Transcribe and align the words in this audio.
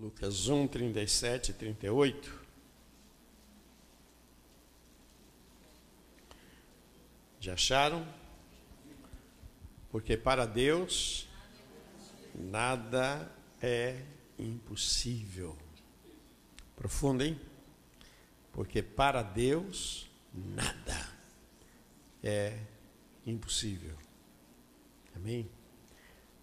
Lucas 0.00 0.48
1, 0.48 0.66
37 0.66 1.50
e 1.50 1.52
38. 1.52 2.40
Já 7.38 7.52
acharam? 7.52 8.06
Porque 9.90 10.16
para 10.16 10.46
Deus 10.46 11.28
nada 12.34 13.30
é 13.60 14.02
impossível. 14.38 15.54
Profundo, 16.74 17.22
hein? 17.22 17.38
Porque 18.52 18.82
para 18.82 19.22
Deus 19.22 20.10
nada 20.32 21.10
é 22.24 22.58
impossível. 23.26 23.98
Amém? 25.14 25.46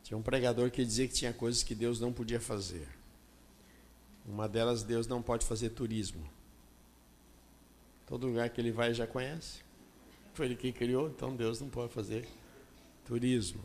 Tinha 0.04 0.16
um 0.16 0.22
pregador 0.22 0.70
que 0.70 0.86
dizia 0.86 1.08
que 1.08 1.16
tinha 1.16 1.34
coisas 1.34 1.64
que 1.64 1.74
Deus 1.74 2.00
não 2.00 2.14
podia 2.14 2.40
fazer. 2.40 2.97
Uma 4.28 4.50
delas, 4.50 4.84
Deus 4.84 5.08
não 5.08 5.22
pode 5.22 5.46
fazer 5.46 5.70
turismo. 5.70 6.22
Todo 8.06 8.28
lugar 8.28 8.50
que 8.50 8.60
ele 8.60 8.72
vai 8.72 8.94
já 8.94 9.08
conhece. 9.08 9.62
Foi 10.34 10.48
ele 10.48 10.56
quem 10.56 10.74
criou, 10.74 11.08
então 11.10 11.34
Deus 11.34 11.62
não 11.62 11.70
pode 11.70 11.94
fazer 11.94 12.28
turismo. 13.06 13.64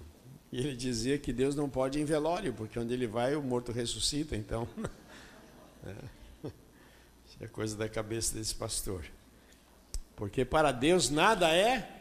E 0.52 0.58
ele 0.58 0.76
dizia 0.76 1.18
que 1.18 1.32
Deus 1.32 1.56
não 1.56 1.68
pode 1.68 1.98
ir 1.98 2.02
em 2.02 2.04
velório, 2.04 2.52
porque 2.54 2.78
onde 2.78 2.94
ele 2.94 3.08
vai 3.08 3.34
o 3.34 3.42
morto 3.42 3.72
ressuscita, 3.72 4.36
então. 4.36 4.68
é. 5.84 6.48
Isso 7.26 7.36
é 7.40 7.46
coisa 7.48 7.76
da 7.76 7.88
cabeça 7.88 8.34
desse 8.34 8.54
pastor. 8.54 9.04
Porque 10.14 10.44
para 10.44 10.70
Deus 10.70 11.10
nada 11.10 11.52
é. 11.52 12.00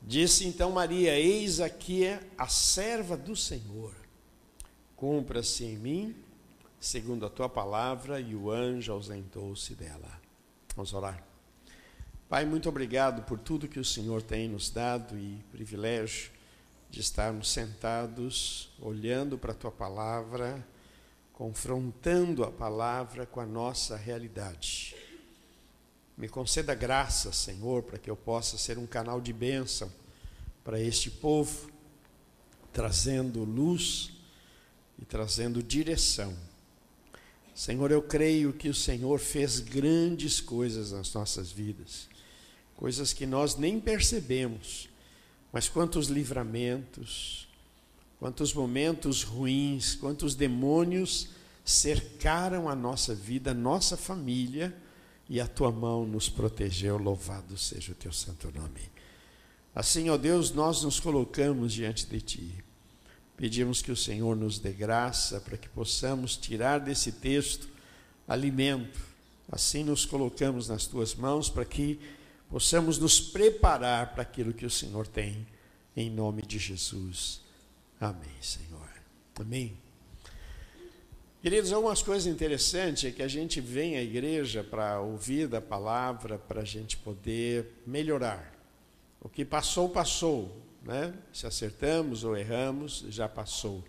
Disse 0.00 0.44
então 0.46 0.72
Maria: 0.72 1.18
Eis 1.18 1.60
aqui 1.60 2.04
a 2.36 2.48
serva 2.48 3.16
do 3.16 3.36
Senhor 3.36 4.01
Cumpra-se 5.02 5.64
em 5.64 5.76
mim, 5.76 6.14
segundo 6.78 7.26
a 7.26 7.28
tua 7.28 7.48
palavra, 7.48 8.20
e 8.20 8.36
o 8.36 8.52
anjo 8.52 8.92
ausentou-se 8.92 9.74
dela. 9.74 10.08
Vamos 10.76 10.94
orar. 10.94 11.20
Pai, 12.28 12.44
muito 12.44 12.68
obrigado 12.68 13.24
por 13.24 13.36
tudo 13.36 13.66
que 13.66 13.80
o 13.80 13.84
Senhor 13.84 14.22
tem 14.22 14.48
nos 14.48 14.70
dado 14.70 15.18
e 15.18 15.44
privilégio 15.50 16.30
de 16.88 17.00
estarmos 17.00 17.50
sentados, 17.50 18.70
olhando 18.80 19.36
para 19.36 19.50
a 19.50 19.56
tua 19.56 19.72
palavra, 19.72 20.64
confrontando 21.32 22.44
a 22.44 22.52
palavra 22.52 23.26
com 23.26 23.40
a 23.40 23.46
nossa 23.46 23.96
realidade. 23.96 24.94
Me 26.16 26.28
conceda 26.28 26.76
graça, 26.76 27.32
Senhor, 27.32 27.82
para 27.82 27.98
que 27.98 28.08
eu 28.08 28.14
possa 28.16 28.56
ser 28.56 28.78
um 28.78 28.86
canal 28.86 29.20
de 29.20 29.32
bênção 29.32 29.92
para 30.62 30.78
este 30.78 31.10
povo, 31.10 31.72
trazendo 32.72 33.42
luz 33.42 34.21
e 35.02 35.04
trazendo 35.04 35.60
direção. 35.60 36.32
Senhor, 37.52 37.90
eu 37.90 38.00
creio 38.00 38.52
que 38.52 38.68
o 38.68 38.74
Senhor 38.74 39.18
fez 39.18 39.58
grandes 39.58 40.40
coisas 40.40 40.92
nas 40.92 41.12
nossas 41.12 41.50
vidas, 41.50 42.08
coisas 42.76 43.12
que 43.12 43.26
nós 43.26 43.56
nem 43.56 43.80
percebemos, 43.80 44.88
mas 45.52 45.68
quantos 45.68 46.06
livramentos, 46.06 47.48
quantos 48.20 48.54
momentos 48.54 49.24
ruins, 49.24 49.96
quantos 49.96 50.36
demônios 50.36 51.30
cercaram 51.64 52.68
a 52.68 52.76
nossa 52.76 53.12
vida, 53.12 53.50
a 53.50 53.54
nossa 53.54 53.96
família, 53.96 54.74
e 55.28 55.40
a 55.40 55.46
tua 55.46 55.72
mão 55.72 56.06
nos 56.06 56.28
protegeu. 56.28 56.96
Louvado 56.96 57.58
seja 57.58 57.92
o 57.92 57.94
teu 57.94 58.12
santo 58.12 58.52
nome. 58.52 58.92
Assim, 59.74 60.10
ó 60.10 60.16
Deus, 60.16 60.52
nós 60.52 60.82
nos 60.82 61.00
colocamos 61.00 61.72
diante 61.72 62.06
de 62.06 62.20
ti. 62.20 62.64
Pedimos 63.36 63.82
que 63.82 63.90
o 63.90 63.96
Senhor 63.96 64.36
nos 64.36 64.58
dê 64.58 64.72
graça 64.72 65.40
para 65.40 65.56
que 65.56 65.68
possamos 65.68 66.36
tirar 66.36 66.78
desse 66.78 67.12
texto 67.12 67.68
alimento. 68.28 69.00
Assim 69.50 69.82
nos 69.84 70.04
colocamos 70.04 70.68
nas 70.68 70.86
tuas 70.86 71.14
mãos 71.14 71.50
para 71.50 71.64
que 71.64 71.98
possamos 72.48 72.98
nos 72.98 73.20
preparar 73.20 74.12
para 74.12 74.22
aquilo 74.22 74.52
que 74.52 74.66
o 74.66 74.70
Senhor 74.70 75.06
tem, 75.06 75.46
em 75.96 76.10
nome 76.10 76.42
de 76.42 76.58
Jesus. 76.58 77.40
Amém, 78.00 78.36
Senhor. 78.40 78.88
Amém. 79.38 79.76
Queridos, 81.42 81.72
algumas 81.72 82.00
coisas 82.02 82.32
interessantes 82.32 83.04
é 83.04 83.10
que 83.10 83.22
a 83.22 83.26
gente 83.26 83.60
vem 83.60 83.96
à 83.96 84.02
igreja 84.02 84.62
para 84.62 85.00
ouvir 85.00 85.48
da 85.48 85.60
palavra, 85.60 86.38
para 86.38 86.60
a 86.60 86.64
gente 86.64 86.96
poder 86.96 87.66
melhorar. 87.84 88.54
O 89.20 89.28
que 89.28 89.44
passou, 89.44 89.88
passou. 89.88 90.61
Né? 90.84 91.14
Se 91.32 91.46
acertamos 91.46 92.24
ou 92.24 92.36
erramos, 92.36 93.04
já 93.08 93.28
passou. 93.28 93.84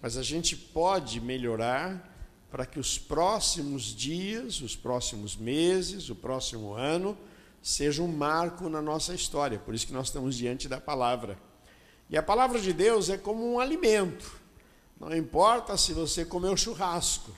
Mas 0.00 0.16
a 0.16 0.22
gente 0.22 0.56
pode 0.56 1.20
melhorar 1.20 2.08
para 2.50 2.66
que 2.66 2.80
os 2.80 2.98
próximos 2.98 3.94
dias, 3.94 4.60
os 4.60 4.74
próximos 4.74 5.36
meses, 5.36 6.08
o 6.08 6.14
próximo 6.14 6.72
ano, 6.72 7.16
seja 7.62 8.02
um 8.02 8.08
marco 8.08 8.68
na 8.68 8.80
nossa 8.80 9.14
história. 9.14 9.58
Por 9.58 9.74
isso 9.74 9.86
que 9.86 9.92
nós 9.92 10.06
estamos 10.06 10.34
diante 10.34 10.68
da 10.68 10.80
palavra. 10.80 11.38
E 12.08 12.16
a 12.16 12.22
palavra 12.22 12.58
de 12.58 12.72
Deus 12.72 13.08
é 13.08 13.16
como 13.16 13.52
um 13.52 13.60
alimento. 13.60 14.40
Não 14.98 15.16
importa 15.16 15.76
se 15.76 15.92
você 15.92 16.24
comeu 16.24 16.56
churrasco, 16.56 17.30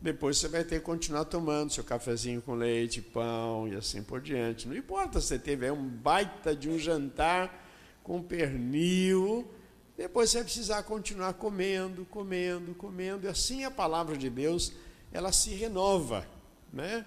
depois 0.00 0.36
você 0.36 0.48
vai 0.48 0.64
ter 0.64 0.80
que 0.80 0.84
continuar 0.84 1.24
tomando 1.24 1.72
seu 1.72 1.82
cafezinho 1.84 2.42
com 2.42 2.54
leite, 2.54 3.00
pão 3.00 3.68
e 3.68 3.74
assim 3.74 4.02
por 4.02 4.20
diante. 4.20 4.68
Não 4.68 4.76
importa 4.76 5.20
se 5.20 5.28
você 5.28 5.38
teve 5.38 5.70
um 5.70 5.88
baita 5.88 6.54
de 6.54 6.68
um 6.68 6.78
jantar 6.78 7.61
com 8.02 8.22
pernil. 8.22 9.48
Depois 9.96 10.30
você 10.30 10.38
vai 10.38 10.44
precisar 10.44 10.82
continuar 10.82 11.34
comendo, 11.34 12.04
comendo, 12.06 12.74
comendo. 12.74 13.26
E 13.26 13.30
assim 13.30 13.64
a 13.64 13.70
palavra 13.70 14.16
de 14.16 14.28
Deus, 14.28 14.72
ela 15.12 15.32
se 15.32 15.50
renova. 15.50 16.26
Né? 16.72 17.04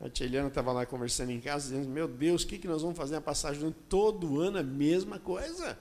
A 0.00 0.08
tia 0.08 0.26
Eliana 0.26 0.48
estava 0.48 0.72
lá 0.72 0.86
conversando 0.86 1.30
em 1.30 1.40
casa, 1.40 1.68
dizendo, 1.68 1.88
meu 1.88 2.08
Deus, 2.08 2.42
o 2.42 2.46
que, 2.46 2.58
que 2.58 2.68
nós 2.68 2.82
vamos 2.82 2.96
fazer 2.96 3.16
a 3.16 3.20
passagem 3.20 3.74
todo 3.88 4.40
ano? 4.40 4.58
A 4.58 4.62
mesma 4.62 5.18
coisa. 5.18 5.78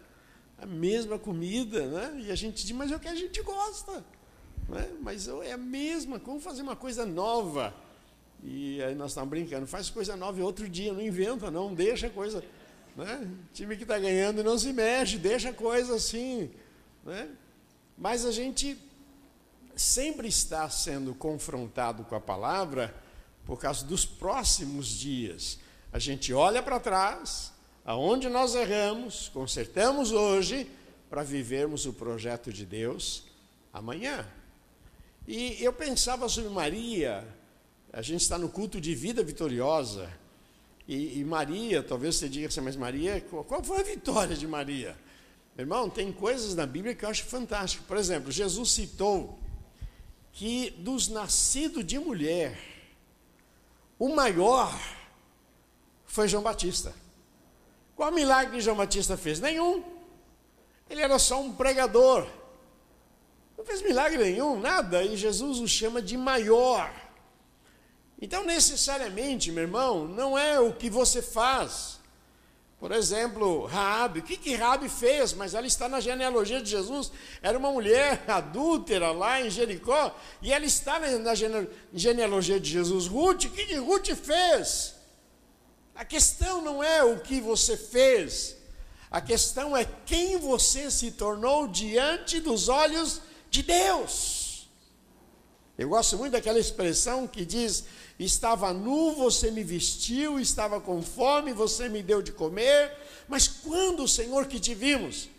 A 0.58 0.66
mesma 0.66 1.18
comida. 1.18 1.86
Né? 1.86 2.24
E 2.26 2.32
a 2.32 2.36
gente 2.36 2.66
diz, 2.66 2.76
mas 2.76 2.92
é 2.92 2.96
o 2.96 3.00
que 3.00 3.08
a 3.08 3.16
gente 3.16 3.42
gosta. 3.42 4.04
Né? 4.68 4.90
Mas 5.02 5.28
é 5.28 5.54
a 5.54 5.58
mesma, 5.58 6.18
vamos 6.18 6.44
fazer 6.44 6.62
uma 6.62 6.76
coisa 6.76 7.06
nova. 7.06 7.74
E 8.44 8.82
aí 8.84 8.96
nós 8.96 9.12
estamos 9.12 9.30
brincando, 9.30 9.68
faz 9.68 9.90
coisa 9.90 10.16
nova 10.16 10.40
e 10.40 10.44
outro 10.44 10.68
dia, 10.68 10.94
não 10.94 11.02
inventa, 11.02 11.52
não, 11.52 11.74
deixa 11.74 12.10
coisa 12.10 12.44
né? 13.00 13.32
Time 13.54 13.78
que 13.78 13.84
está 13.84 13.98
ganhando 13.98 14.44
não 14.44 14.58
se 14.58 14.74
mexe, 14.74 15.18
deixa 15.18 15.50
a 15.50 15.54
coisa 15.54 15.96
assim. 15.96 16.52
Né? 17.06 17.30
Mas 17.98 18.26
a 18.26 18.32
gente 18.32 18.78
sempre 19.76 20.28
está 20.28 20.70
sendo 20.70 21.16
confrontado 21.16 22.04
com 22.04 22.16
a 22.16 22.20
palavra 22.20 22.94
por 23.46 23.58
causa 23.58 23.86
dos 23.86 24.06
próximos 24.06 24.88
dias. 24.88 25.60
A 25.94 25.98
gente 25.98 26.34
olha 26.34 26.62
para 26.62 26.80
trás, 26.80 27.54
aonde 27.86 28.28
nós 28.28 28.54
erramos, 28.54 29.30
consertamos 29.30 30.12
hoje, 30.12 30.70
para 31.10 31.24
vivermos 31.24 31.86
o 31.86 31.94
projeto 31.94 32.52
de 32.54 32.66
Deus 32.66 33.24
amanhã. 33.74 34.28
E 35.26 35.58
eu 35.64 35.72
pensava 35.72 36.28
sobre 36.28 36.50
Maria, 36.50 37.26
a 37.94 38.02
gente 38.02 38.22
está 38.22 38.38
no 38.38 38.50
culto 38.50 38.80
de 38.80 38.94
vida 38.94 39.24
vitoriosa. 39.24 40.12
E, 40.90 41.20
e, 41.20 41.24
Maria, 41.24 41.84
talvez 41.84 42.16
você 42.16 42.28
diga 42.28 42.48
assim, 42.48 42.62
mas 42.62 42.76
Maria, 42.76 43.22
qual 43.22 43.64
foi 43.64 43.80
a 43.80 43.84
vitória 43.84 44.36
de 44.36 44.48
Maria? 44.48 44.98
Irmão, 45.56 45.88
tem 45.88 46.12
coisas 46.12 46.56
na 46.56 46.66
Bíblia 46.66 46.96
que 46.96 47.06
eu 47.06 47.10
acho 47.10 47.26
fantástico. 47.26 47.84
Por 47.84 47.96
exemplo, 47.96 48.32
Jesus 48.32 48.72
citou 48.72 49.38
que 50.34 50.72
dos 50.72 51.08
nascidos 51.08 51.86
de 51.86 52.00
mulher, 52.00 52.58
o 54.00 54.10
maior 54.10 54.76
foi 56.08 56.28
João 56.28 56.42
Batista. 56.42 56.92
Qual 57.96 58.12
milagre 58.12 58.56
que 58.56 58.62
João 58.62 58.78
Batista 58.78 59.16
fez? 59.16 59.40
Nenhum. 59.40 59.84
Ele 60.90 61.04
era 61.04 61.20
só 61.20 61.40
um 61.40 61.54
pregador. 61.54 62.28
Não 63.56 63.64
fez 63.64 63.84
milagre 63.84 64.18
nenhum, 64.18 64.60
nada. 64.60 65.04
E 65.04 65.16
Jesus 65.16 65.60
o 65.60 65.68
chama 65.68 66.02
de 66.02 66.18
maior. 66.18 66.92
Então, 68.22 68.44
necessariamente, 68.44 69.52
meu 69.52 69.64
irmão, 69.64 70.08
não 70.08 70.38
é 70.38 70.60
o 70.60 70.74
que 70.74 70.90
você 70.90 71.22
faz. 71.22 72.00
Por 72.80 72.92
exemplo, 72.94 73.66
Raabe, 73.66 74.20
o 74.20 74.24
que, 74.24 74.38
que 74.38 74.56
Raabe 74.56 74.88
fez? 74.88 75.34
Mas 75.34 75.54
ela 75.54 75.68
está 75.68 75.90
na 75.90 76.00
genealogia 76.00 76.62
de 76.62 76.70
Jesus. 76.70 77.12
Era 77.42 77.58
uma 77.58 77.72
mulher 77.72 78.24
adúltera 78.28 79.12
lá 79.12 79.42
em 79.42 79.50
Jericó, 79.50 80.16
e 80.42 80.52
ela 80.52 80.66
está 80.66 81.00
na 81.00 81.34
genealogia 81.94 82.60
de 82.60 82.70
Jesus. 82.70 83.08
Ruth, 83.08 83.46
o 83.46 83.50
que, 83.50 83.66
que 83.66 83.76
Ruth 83.76 84.08
fez? 84.16 84.96
A 85.94 86.06
questão 86.06 86.62
não 86.62 86.82
é 86.82 87.04
o 87.04 87.20
que 87.20 87.42
você 87.42 87.76
fez, 87.76 88.56
a 89.12 89.20
questão 89.20 89.76
é 89.76 89.86
quem 90.06 90.38
você 90.38 90.90
se 90.90 91.12
tornou 91.12 91.68
diante 91.68 92.40
dos 92.40 92.70
olhos 92.70 93.22
de 93.50 93.64
Deus. 93.64 94.70
Eu 95.78 95.90
gosto 95.90 96.18
muito 96.18 96.34
daquela 96.34 96.60
expressão 96.60 97.28
que 97.28 97.44
diz: 97.44 97.84
Estava 98.20 98.74
nu, 98.74 99.16
você 99.16 99.50
me 99.50 99.64
vestiu, 99.64 100.40
estava 100.40 100.82
com 100.82 101.02
fome, 101.02 101.54
você 101.54 101.88
me 101.88 102.04
deu 102.04 102.22
de 102.22 102.34
comer. 102.34 102.92
Mas 103.28 103.48
quando, 103.48 104.08
Senhor, 104.08 104.46
que 104.46 104.60
te 104.60 104.76
vimos? 104.76 105.30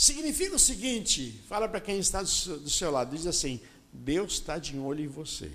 significa 0.00 0.56
o 0.56 0.58
seguinte: 0.58 1.42
fala 1.48 1.68
para 1.68 1.80
quem 1.80 1.98
está 1.98 2.22
do 2.22 2.70
seu 2.70 2.90
lado, 2.90 3.14
diz 3.14 3.26
assim: 3.26 3.60
Deus 3.92 4.34
está 4.34 4.58
de 4.58 4.78
olho 4.78 5.04
em 5.04 5.08
você. 5.08 5.50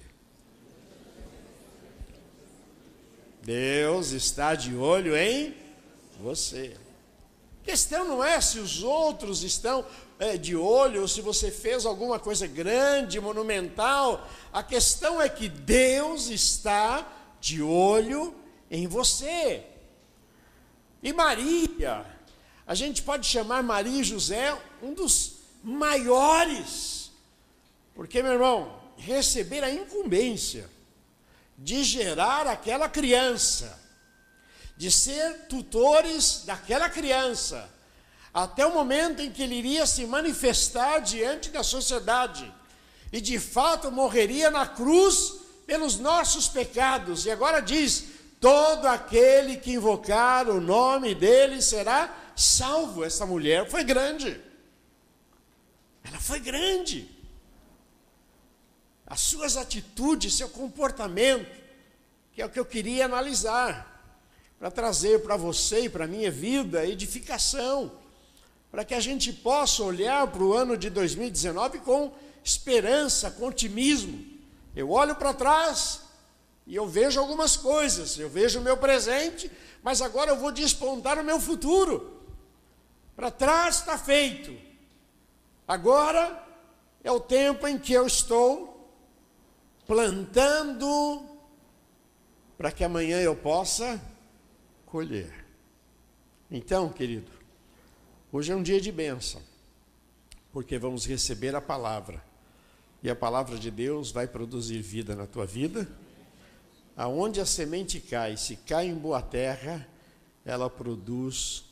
Deus 3.42 4.12
está 4.12 4.56
de 4.56 4.76
olho 4.76 5.16
em 5.16 5.56
você. 6.20 6.76
A 7.62 7.66
questão 7.66 8.08
não 8.08 8.24
é 8.24 8.40
se 8.42 8.60
os 8.60 8.84
outros 8.84 9.44
estão 9.44 9.86
é, 10.20 10.38
de 10.38 10.56
olho 10.56 11.02
ou 11.02 11.08
se 11.08 11.22
você 11.22 11.52
fez 11.52 11.86
alguma 11.86 12.20
coisa 12.20 12.48
grande, 12.48 13.20
monumental. 13.20 14.28
A 14.52 14.64
questão 14.64 15.22
é 15.22 15.28
que 15.28 15.50
Deus 15.50 16.28
está 16.28 17.08
de 17.40 17.62
olho 17.62 18.36
em 18.70 18.88
você. 18.88 19.64
E 21.04 21.14
Maria, 21.14 22.06
a 22.66 22.74
gente 22.74 23.02
pode 23.02 23.28
chamar 23.28 23.62
Maria 23.62 24.02
e 24.02 24.04
José 24.04 24.58
um 24.82 24.94
dos 24.94 25.36
maiores, 25.64 27.12
porque, 27.94 28.22
meu 28.24 28.34
irmão, 28.34 28.82
receber 28.98 29.64
a 29.64 29.72
incumbência 29.72 30.70
de 31.58 31.84
gerar 31.84 32.48
aquela 32.48 32.90
criança, 32.90 33.80
de 34.76 34.92
ser 34.92 35.48
tutores 35.48 36.44
daquela 36.46 36.90
criança, 36.90 37.70
até 38.36 38.68
o 38.68 38.74
momento 38.74 39.22
em 39.22 39.32
que 39.32 39.42
ele 39.42 39.56
iria 39.56 39.86
se 39.86 40.06
manifestar 40.06 41.00
diante 41.00 41.50
da 41.50 41.64
sociedade 41.64 42.54
e 43.10 43.22
de 43.22 43.40
fato 43.40 43.90
morreria 43.90 44.52
na 44.52 44.68
cruz 44.68 45.36
pelos 45.66 45.98
nossos 45.98 46.50
pecados. 46.50 47.26
E 47.26 47.32
agora 47.32 47.62
diz: 47.62 48.08
todo 48.42 48.88
aquele 48.88 49.56
que 49.56 49.72
invocar 49.72 50.50
o 50.50 50.60
nome 50.60 51.16
dele 51.16 51.62
será 51.62 52.14
salvo. 52.36 53.06
Essa 53.06 53.26
mulher 53.26 53.70
foi 53.70 53.86
grande. 53.86 54.38
Ela 56.04 56.20
foi 56.20 56.42
grande 56.42 57.10
as 59.08 59.22
suas 59.22 59.56
atitudes, 59.56 60.34
seu 60.34 60.50
comportamento, 60.50 61.50
que 62.34 62.42
é 62.42 62.46
o 62.46 62.50
que 62.50 62.60
eu 62.60 62.66
queria 62.66 63.06
analisar, 63.06 64.04
para 64.60 64.70
trazer 64.70 65.22
para 65.22 65.38
você 65.38 65.86
e 65.86 65.90
para 65.90 66.04
a 66.04 66.08
minha 66.08 66.30
vida 66.30 66.86
edificação, 66.86 68.04
para 68.76 68.84
que 68.84 68.94
a 68.94 69.00
gente 69.00 69.32
possa 69.32 69.82
olhar 69.84 70.28
para 70.28 70.44
o 70.44 70.52
ano 70.52 70.76
de 70.76 70.90
2019 70.90 71.80
com 71.80 72.12
esperança, 72.44 73.32
com 73.32 73.48
otimismo. 73.48 74.22
Eu 74.76 74.92
olho 74.92 75.16
para 75.16 75.34
trás 75.34 76.02
e 76.68 76.76
eu 76.76 76.86
vejo 76.86 77.18
algumas 77.18 77.56
coisas, 77.56 78.20
eu 78.20 78.30
vejo 78.30 78.60
o 78.60 78.62
meu 78.62 78.76
presente, 78.76 79.50
mas 79.82 80.02
agora 80.02 80.32
eu 80.32 80.36
vou 80.36 80.52
despontar 80.52 81.18
o 81.18 81.24
meu 81.24 81.40
futuro. 81.40 82.20
Para 83.16 83.32
trás 83.32 83.78
está 83.78 83.98
feito. 83.98 84.54
Agora 85.66 86.46
é 87.02 87.10
o 87.10 87.22
tempo 87.22 87.66
em 87.66 87.80
que 87.80 87.94
eu 87.94 88.06
estou 88.06 88.92
plantando 89.88 91.26
para 92.58 92.74
que 92.74 92.84
amanhã 92.84 93.22
eu 93.22 93.38
possa 93.38 94.02
colher. 94.86 95.46
Então, 96.52 96.90
querido, 96.90 97.35
hoje 98.36 98.52
é 98.52 98.56
um 98.56 98.62
dia 98.62 98.82
de 98.82 98.92
bênção, 98.92 99.42
porque 100.52 100.78
vamos 100.78 101.06
receber 101.06 101.56
a 101.56 101.62
palavra, 101.62 102.22
e 103.02 103.10
a 103.10 103.16
palavra 103.16 103.58
de 103.58 103.72
Deus 103.72 104.12
vai 104.12 104.28
produzir 104.28 104.82
vida 104.82 105.16
na 105.16 105.26
tua 105.26 105.46
vida. 105.46 105.88
Aonde 106.98 107.40
a 107.40 107.46
semente 107.46 108.02
cai, 108.02 108.36
se 108.36 108.58
cai 108.58 108.88
em 108.88 108.94
boa 108.94 109.22
terra, 109.22 109.88
ela 110.44 110.70
produz 110.70 111.64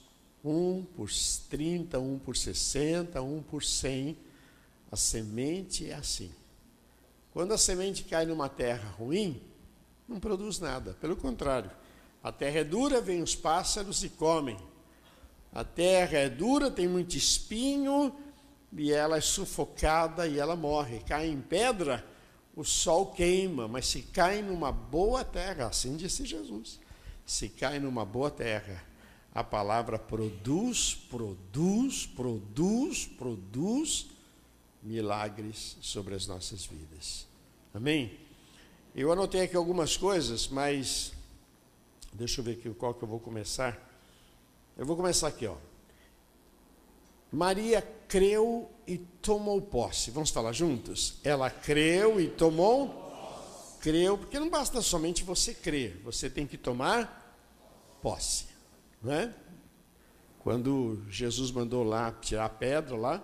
um 0.41 0.85
por 0.95 1.09
30, 1.49 1.99
um 1.99 2.17
por 2.17 2.37
60, 2.37 3.21
um 3.21 3.41
por 3.41 3.61
100. 3.61 4.17
A 4.89 4.95
semente 4.95 5.89
é 5.89 5.95
assim. 5.95 6.31
Quando 7.33 7.53
a 7.53 7.57
semente 7.57 8.05
cai 8.05 8.25
numa 8.25 8.47
terra 8.47 8.89
ruim, 8.91 9.41
não 10.07 10.17
produz 10.17 10.59
nada. 10.59 10.95
Pelo 11.01 11.17
contrário, 11.17 11.71
a 12.23 12.31
terra 12.31 12.59
é 12.59 12.63
dura, 12.63 13.01
vem 13.01 13.21
os 13.21 13.35
pássaros 13.35 14.01
e 14.01 14.07
comem. 14.07 14.57
A 15.53 15.63
terra 15.63 16.17
é 16.17 16.29
dura, 16.29 16.71
tem 16.71 16.87
muito 16.87 17.15
espinho 17.15 18.15
e 18.75 18.91
ela 18.91 19.17
é 19.17 19.21
sufocada 19.21 20.27
e 20.27 20.39
ela 20.39 20.55
morre. 20.55 20.99
Cai 20.99 21.27
em 21.27 21.39
pedra, 21.39 22.03
o 22.55 22.63
sol 22.63 23.07
queima, 23.07 23.67
mas 23.67 23.87
se 23.87 24.01
cai 24.01 24.41
numa 24.41 24.71
boa 24.71 25.23
terra, 25.23 25.67
assim 25.67 25.95
disse 25.95 26.25
Jesus. 26.25 26.79
Se 27.25 27.49
cai 27.49 27.79
numa 27.79 28.03
boa 28.03 28.31
terra, 28.31 28.83
a 29.33 29.43
palavra 29.43 29.99
produz, 29.99 30.95
produz, 31.09 32.05
produz, 32.05 33.05
produz 33.05 34.07
milagres 34.81 35.77
sobre 35.81 36.15
as 36.15 36.27
nossas 36.27 36.65
vidas. 36.65 37.27
Amém? 37.73 38.17
Eu 38.95 39.11
anotei 39.11 39.41
aqui 39.41 39.55
algumas 39.55 39.97
coisas, 39.97 40.47
mas 40.47 41.13
deixa 42.11 42.41
eu 42.41 42.45
ver 42.45 42.53
aqui 42.53 42.69
qual 42.71 42.93
que 42.93 43.03
eu 43.03 43.07
vou 43.07 43.19
começar. 43.19 43.92
Eu 44.77 44.85
vou 44.85 44.95
começar 44.95 45.27
aqui, 45.27 45.45
ó. 45.45 45.55
Maria 47.31 47.81
creu 48.07 48.69
e 48.85 48.97
tomou 48.97 49.61
posse. 49.61 50.11
Vamos 50.11 50.29
falar 50.29 50.51
juntos? 50.51 51.19
Ela 51.23 51.49
creu 51.49 52.19
e 52.19 52.27
tomou 52.27 53.03
creu, 53.83 54.17
porque 54.17 54.39
não 54.39 54.49
basta 54.49 54.81
somente 54.81 55.25
você 55.25 55.53
crer, 55.53 55.99
você 56.05 56.29
tem 56.29 56.47
que 56.47 56.57
tomar 56.57 57.37
posse, 58.01 58.45
não 59.01 59.11
é? 59.11 59.33
Quando 60.39 61.03
Jesus 61.09 61.51
mandou 61.51 61.83
lá 61.83 62.11
tirar 62.21 62.45
a 62.45 62.49
pedra 62.49 62.95
lá, 62.95 63.21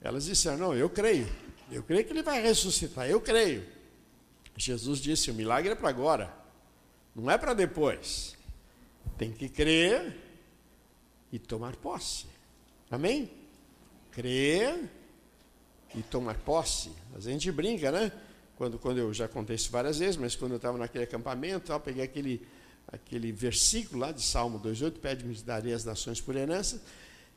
elas 0.00 0.26
disseram: 0.26 0.58
Não, 0.58 0.74
eu 0.74 0.90
creio. 0.90 1.26
Eu 1.70 1.82
creio 1.82 2.04
que 2.04 2.12
ele 2.12 2.22
vai 2.22 2.40
ressuscitar. 2.42 3.08
Eu 3.08 3.20
creio. 3.20 3.66
Jesus 4.56 4.98
disse: 4.98 5.30
O 5.30 5.34
milagre 5.34 5.72
é 5.72 5.74
para 5.74 5.88
agora, 5.88 6.34
não 7.14 7.30
é 7.30 7.38
para 7.38 7.54
depois. 7.54 8.36
Tem 9.16 9.32
que 9.32 9.48
crer 9.48 10.23
e 11.34 11.38
tomar 11.40 11.74
posse. 11.74 12.26
Amém? 12.88 13.28
Crer 14.12 14.88
e 15.92 16.00
tomar 16.00 16.38
posse. 16.38 16.92
A 17.12 17.18
gente 17.18 17.50
brinca, 17.50 17.90
né? 17.90 18.12
Quando, 18.56 18.78
quando 18.78 18.98
eu 18.98 19.12
já 19.12 19.26
contei 19.26 19.56
isso 19.56 19.68
várias 19.68 19.98
vezes, 19.98 20.16
mas 20.16 20.36
quando 20.36 20.52
eu 20.52 20.58
estava 20.58 20.78
naquele 20.78 21.02
acampamento, 21.02 21.72
eu 21.72 21.80
peguei 21.80 22.04
aquele, 22.04 22.46
aquele 22.86 23.32
versículo 23.32 23.98
lá 23.98 24.12
de 24.12 24.22
Salmo 24.22 24.60
2,8: 24.60 25.00
Pede-me 25.00 25.34
darei 25.38 25.72
as 25.72 25.84
nações 25.84 26.20
por 26.20 26.36
herança 26.36 26.80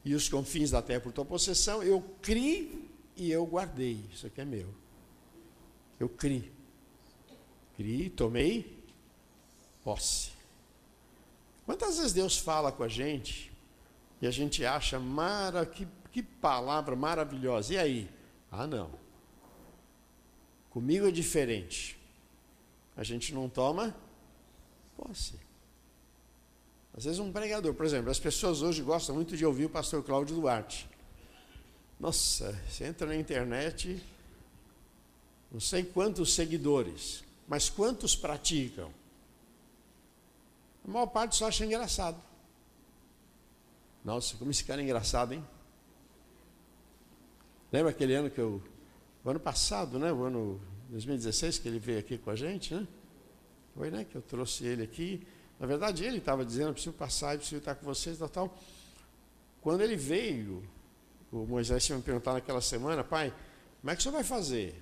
e 0.06 0.14
os 0.14 0.30
confins 0.30 0.70
da 0.70 0.80
terra 0.80 1.02
por 1.02 1.12
tua 1.12 1.26
possessão, 1.26 1.82
eu 1.82 2.00
criei 2.22 2.88
e 3.16 3.32
eu 3.32 3.48
guardei. 3.48 4.06
Isso 4.14 4.28
aqui 4.28 4.42
é 4.42 4.46
meu. 4.46 4.72
Eu 6.00 6.08
criei. 6.08 6.52
Criei, 7.76 8.12
tomei 8.12 8.78
posse. 9.84 10.30
Quantas 11.66 11.98
vezes 11.98 12.14
Deus 12.14 12.38
fala 12.38 12.72
com 12.72 12.84
a 12.84 12.88
gente 12.88 13.57
e 14.22 14.28
a 14.28 14.32
gente 14.32 14.66
acha, 14.66 15.00
mara, 15.00 15.66
que, 15.66 15.88
que 16.12 16.24
palavra 16.24 16.96
maravilhosa. 16.96 17.74
E 17.74 17.78
aí? 17.78 18.10
Ah, 18.52 18.66
não. 18.66 18.90
Comigo 20.70 21.08
é 21.08 21.12
diferente. 21.12 21.98
A 22.96 23.04
gente 23.04 23.34
não 23.34 23.48
toma 23.48 23.96
posse. 24.96 25.36
Às 26.96 27.06
vezes 27.06 27.20
um 27.20 27.32
pregador, 27.32 27.76
por 27.76 27.86
exemplo, 27.86 28.10
as 28.10 28.20
pessoas 28.20 28.64
hoje 28.64 28.82
gostam 28.82 29.14
muito 29.14 29.38
de 29.38 29.46
ouvir 29.46 29.66
o 29.66 29.70
pastor 29.70 30.04
Cláudio 30.04 30.36
Duarte. 30.36 30.90
Nossa, 32.00 32.60
você 32.68 32.86
entra 32.86 33.08
na 33.08 33.16
internet, 33.16 34.04
não 35.52 35.60
sei 35.60 35.84
quantos 35.84 36.34
seguidores, 36.34 37.24
mas 37.48 37.70
quantos 37.70 38.16
praticam? 38.16 38.92
A 40.88 40.92
maior 40.92 41.08
parte 41.08 41.36
só 41.36 41.48
acha 41.48 41.66
engraçado. 41.66 42.27
Nossa, 44.08 44.38
como 44.38 44.50
esse 44.50 44.64
cara 44.64 44.80
é 44.80 44.86
engraçado, 44.86 45.34
hein? 45.34 45.46
Lembra 47.74 47.92
aquele 47.92 48.16
ano 48.16 48.30
que 48.30 48.40
eu. 48.40 48.64
O 49.22 49.30
ano 49.30 49.38
passado, 49.38 50.00
né? 50.00 50.14
O 50.14 50.24
ano 50.24 50.62
2016, 50.88 51.60
que 51.60 51.68
ele 51.68 51.78
veio 51.78 52.00
aqui 52.00 52.18
com 52.18 52.30
a 52.30 52.36
gente, 52.38 52.74
né? 52.74 52.88
Foi, 53.76 53.92
né? 53.92 54.06
Que 54.06 54.16
eu 54.16 54.22
trouxe 54.22 54.66
ele 54.66 54.82
aqui. 54.82 55.28
Na 55.60 55.68
verdade, 55.68 56.06
ele 56.06 56.20
estava 56.20 56.46
dizendo, 56.46 56.72
preciso 56.72 56.96
passar, 56.96 57.34
eu 57.34 57.40
preciso 57.40 57.58
estar 57.58 57.76
com 57.76 57.86
vocês, 57.86 58.18
tal, 58.18 58.30
tal. 58.30 58.58
Quando 59.60 59.82
ele 59.82 59.98
veio, 59.98 60.64
o 61.30 61.46
Moisés 61.46 61.86
tinha 61.86 61.98
me 61.98 62.02
perguntado 62.02 62.36
naquela 62.36 62.62
semana, 62.62 63.04
pai, 63.04 63.34
como 63.82 63.92
é 63.92 63.94
que 63.94 64.00
o 64.00 64.04
senhor 64.04 64.14
vai 64.14 64.24
fazer? 64.24 64.82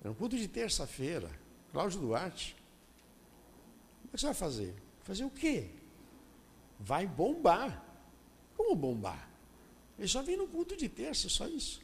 Era 0.00 0.10
um 0.10 0.14
culto 0.14 0.38
de 0.38 0.48
terça-feira, 0.48 1.30
Cláudio 1.74 2.00
Duarte. 2.00 2.56
Como 4.00 4.08
é 4.08 4.14
que 4.14 4.20
você 4.20 4.26
vai 4.28 4.34
fazer? 4.34 4.74
Fazer 5.02 5.24
o 5.26 5.30
quê? 5.30 5.68
Vai 6.80 7.06
bombar. 7.06 7.83
Como 8.56 8.74
bombar? 8.74 9.28
Ele 9.98 10.08
só 10.08 10.22
vem 10.22 10.36
no 10.36 10.48
culto 10.48 10.76
de 10.76 10.88
terça, 10.88 11.28
só 11.28 11.46
isso. 11.46 11.80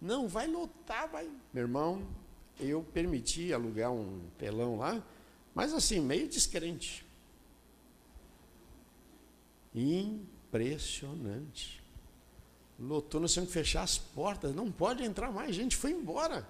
Não, 0.00 0.28
vai 0.28 0.46
lotar, 0.46 1.10
vai. 1.10 1.28
Meu 1.52 1.62
irmão, 1.62 2.06
eu 2.58 2.82
permiti 2.82 3.52
alugar 3.52 3.92
um 3.92 4.20
telão 4.38 4.78
lá, 4.78 5.04
mas 5.54 5.72
assim, 5.72 6.00
meio 6.00 6.28
descrente. 6.28 7.04
Impressionante. 9.74 11.82
Lotou, 12.78 13.20
nós 13.20 13.32
tínhamos 13.32 13.52
que 13.52 13.58
fechar 13.58 13.82
as 13.82 13.96
portas, 13.96 14.54
não 14.54 14.70
pode 14.70 15.02
entrar 15.02 15.32
mais, 15.32 15.54
gente 15.54 15.76
foi 15.76 15.92
embora. 15.92 16.46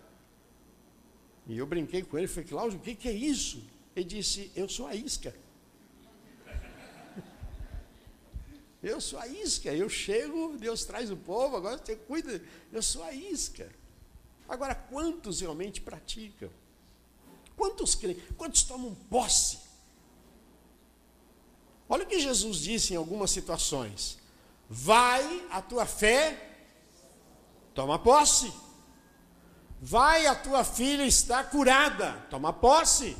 E 1.46 1.56
eu 1.56 1.66
brinquei 1.66 2.02
com 2.02 2.18
ele, 2.18 2.26
falei, 2.26 2.48
Cláudio, 2.48 2.78
o 2.78 2.82
que, 2.82 2.96
que 2.96 3.08
é 3.08 3.12
isso? 3.12 3.62
Ele 3.94 4.04
disse, 4.04 4.50
eu 4.56 4.68
sou 4.68 4.86
a 4.86 4.94
isca. 4.94 5.32
Eu 8.86 9.00
sou 9.00 9.18
a 9.18 9.26
isca, 9.26 9.74
eu 9.74 9.88
chego, 9.88 10.56
Deus 10.56 10.84
traz 10.84 11.10
o 11.10 11.16
povo, 11.16 11.56
agora 11.56 11.76
você 11.76 11.96
cuida, 11.96 12.40
eu 12.72 12.80
sou 12.80 13.02
a 13.02 13.12
isca. 13.12 13.68
Agora, 14.48 14.76
quantos 14.76 15.40
realmente 15.40 15.80
praticam? 15.80 16.48
Quantos 17.56 17.96
creem? 17.96 18.16
Quantos 18.36 18.62
tomam 18.62 18.94
posse? 19.10 19.58
Olha 21.88 22.04
o 22.04 22.06
que 22.06 22.20
Jesus 22.20 22.58
disse 22.58 22.94
em 22.94 22.96
algumas 22.96 23.32
situações: 23.32 24.18
Vai 24.70 25.44
a 25.50 25.60
tua 25.60 25.84
fé, 25.84 26.56
toma 27.74 27.98
posse. 27.98 28.52
Vai, 29.82 30.26
a 30.26 30.34
tua 30.36 30.62
filha 30.62 31.04
está 31.04 31.42
curada, 31.42 32.12
toma 32.30 32.52
posse. 32.52 33.16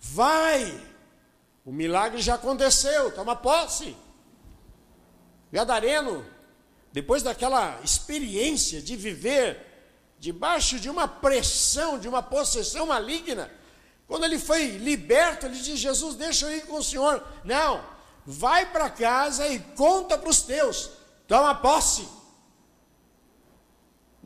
Vai, 0.00 0.82
o 1.62 1.70
milagre 1.70 2.22
já 2.22 2.36
aconteceu, 2.36 3.14
toma 3.14 3.36
posse. 3.36 3.94
Gadareno, 5.52 6.24
depois 6.92 7.22
daquela 7.22 7.80
experiência 7.82 8.80
de 8.80 8.96
viver 8.96 9.64
debaixo 10.18 10.80
de 10.80 10.88
uma 10.88 11.06
pressão, 11.06 11.98
de 11.98 12.08
uma 12.08 12.22
possessão 12.22 12.86
maligna, 12.86 13.50
quando 14.06 14.24
ele 14.24 14.38
foi 14.38 14.66
liberto, 14.78 15.46
ele 15.46 15.56
disse: 15.56 15.76
Jesus, 15.76 16.14
deixa 16.14 16.46
eu 16.46 16.56
ir 16.56 16.66
com 16.66 16.76
o 16.76 16.82
Senhor. 16.82 17.22
Não, 17.44 17.84
vai 18.24 18.70
para 18.70 18.88
casa 18.88 19.46
e 19.48 19.58
conta 19.58 20.16
para 20.16 20.30
os 20.30 20.42
teus, 20.42 20.90
toma 21.26 21.54
posse. 21.54 22.08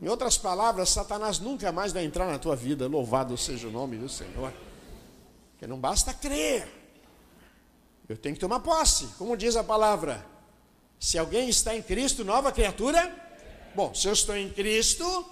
Em 0.01 0.07
outras 0.07 0.37
palavras, 0.37 0.89
Satanás 0.89 1.37
nunca 1.39 1.71
mais 1.71 1.91
vai 1.91 2.03
entrar 2.03 2.25
na 2.25 2.39
tua 2.39 2.55
vida, 2.55 2.87
louvado 2.87 3.37
seja 3.37 3.67
o 3.67 3.71
nome 3.71 3.97
do 3.97 4.09
Senhor. 4.09 4.51
Porque 5.51 5.67
não 5.67 5.79
basta 5.79 6.11
crer, 6.13 6.67
eu 8.09 8.17
tenho 8.17 8.33
que 8.35 8.41
tomar 8.41 8.59
posse, 8.59 9.07
como 9.17 9.37
diz 9.37 9.55
a 9.55 9.63
palavra. 9.63 10.25
Se 11.01 11.17
alguém 11.17 11.49
está 11.49 11.75
em 11.75 11.81
Cristo, 11.81 12.23
nova 12.23 12.51
criatura. 12.51 13.11
Bom, 13.73 13.91
se 13.91 14.07
eu 14.07 14.13
estou 14.13 14.37
em 14.37 14.51
Cristo, 14.51 15.25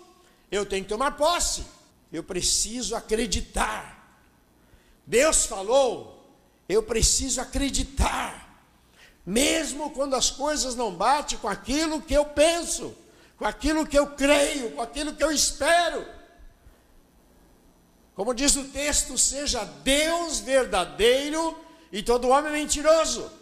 eu 0.52 0.66
tenho 0.66 0.84
que 0.84 0.90
tomar 0.90 1.12
posse. 1.12 1.64
Eu 2.12 2.24
preciso 2.24 2.96
acreditar. 2.96 4.20
Deus 5.06 5.46
falou, 5.46 6.28
eu 6.68 6.82
preciso 6.82 7.40
acreditar. 7.40 8.66
Mesmo 9.24 9.92
quando 9.92 10.16
as 10.16 10.32
coisas 10.32 10.74
não 10.74 10.92
batem 10.92 11.38
com 11.38 11.48
aquilo 11.48 12.02
que 12.02 12.16
eu 12.16 12.26
penso, 12.26 12.98
com 13.38 13.46
aquilo 13.46 13.86
que 13.86 13.98
eu 13.98 14.08
creio, 14.08 14.72
com 14.72 14.82
aquilo 14.82 15.16
que 15.16 15.24
eu 15.24 15.32
espero. 15.32 16.04
Como 18.16 18.34
diz 18.34 18.56
o 18.56 18.64
texto, 18.70 19.20
seja 19.20 19.64
Deus 19.64 20.40
verdadeiro 20.40 21.56
e 21.92 22.02
todo 22.02 22.30
homem 22.30 22.54
mentiroso. 22.54 23.38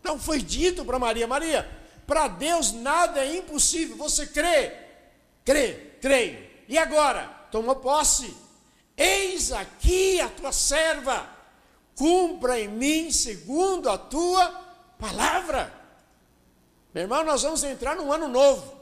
Então 0.00 0.18
foi 0.18 0.40
dito 0.40 0.84
para 0.84 0.98
Maria: 0.98 1.26
Maria, 1.26 1.68
para 2.06 2.28
Deus 2.28 2.72
nada 2.72 3.24
é 3.24 3.36
impossível. 3.36 3.96
Você 3.96 4.26
crê? 4.26 4.72
Crê 5.44 5.88
creio. 6.00 6.38
E 6.68 6.78
agora? 6.78 7.24
Tomou 7.50 7.76
posse. 7.76 8.34
Eis 8.96 9.52
aqui 9.52 10.20
a 10.20 10.28
tua 10.28 10.52
serva, 10.52 11.28
cumpra 11.94 12.58
em 12.58 12.68
mim 12.68 13.12
segundo 13.12 13.88
a 13.88 13.96
tua 13.96 14.48
palavra. 14.98 15.72
Meu 16.92 17.04
irmão, 17.04 17.24
nós 17.24 17.42
vamos 17.42 17.62
entrar 17.62 17.94
num 17.94 18.12
ano 18.12 18.28
novo. 18.28 18.76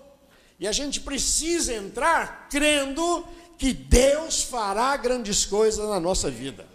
E 0.58 0.66
a 0.66 0.72
gente 0.72 1.00
precisa 1.00 1.74
entrar 1.74 2.48
crendo 2.48 3.26
que 3.58 3.74
Deus 3.74 4.42
fará 4.42 4.96
grandes 4.96 5.44
coisas 5.44 5.86
na 5.86 6.00
nossa 6.00 6.30
vida. 6.30 6.66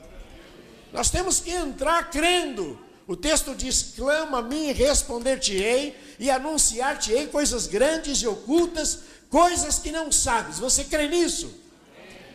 Nós 0.94 1.10
temos 1.10 1.40
que 1.40 1.52
entrar 1.52 2.12
crendo. 2.12 2.80
O 3.08 3.16
texto 3.16 3.56
diz: 3.56 3.94
clama 3.96 4.40
a 4.40 4.42
mim 4.42 4.72
responder-te-ei, 4.72 5.98
e 6.20 6.30
anunciar-te-ei 6.30 7.28
coisas 7.28 7.68
grandes 7.68 8.20
e 8.22 8.28
ocultas 8.28 9.00
coisas 9.32 9.80
que 9.80 9.92
não 9.92 10.12
sabes. 10.12 10.60
Você 10.60 10.84
crê 10.84 11.08
nisso? 11.08 11.52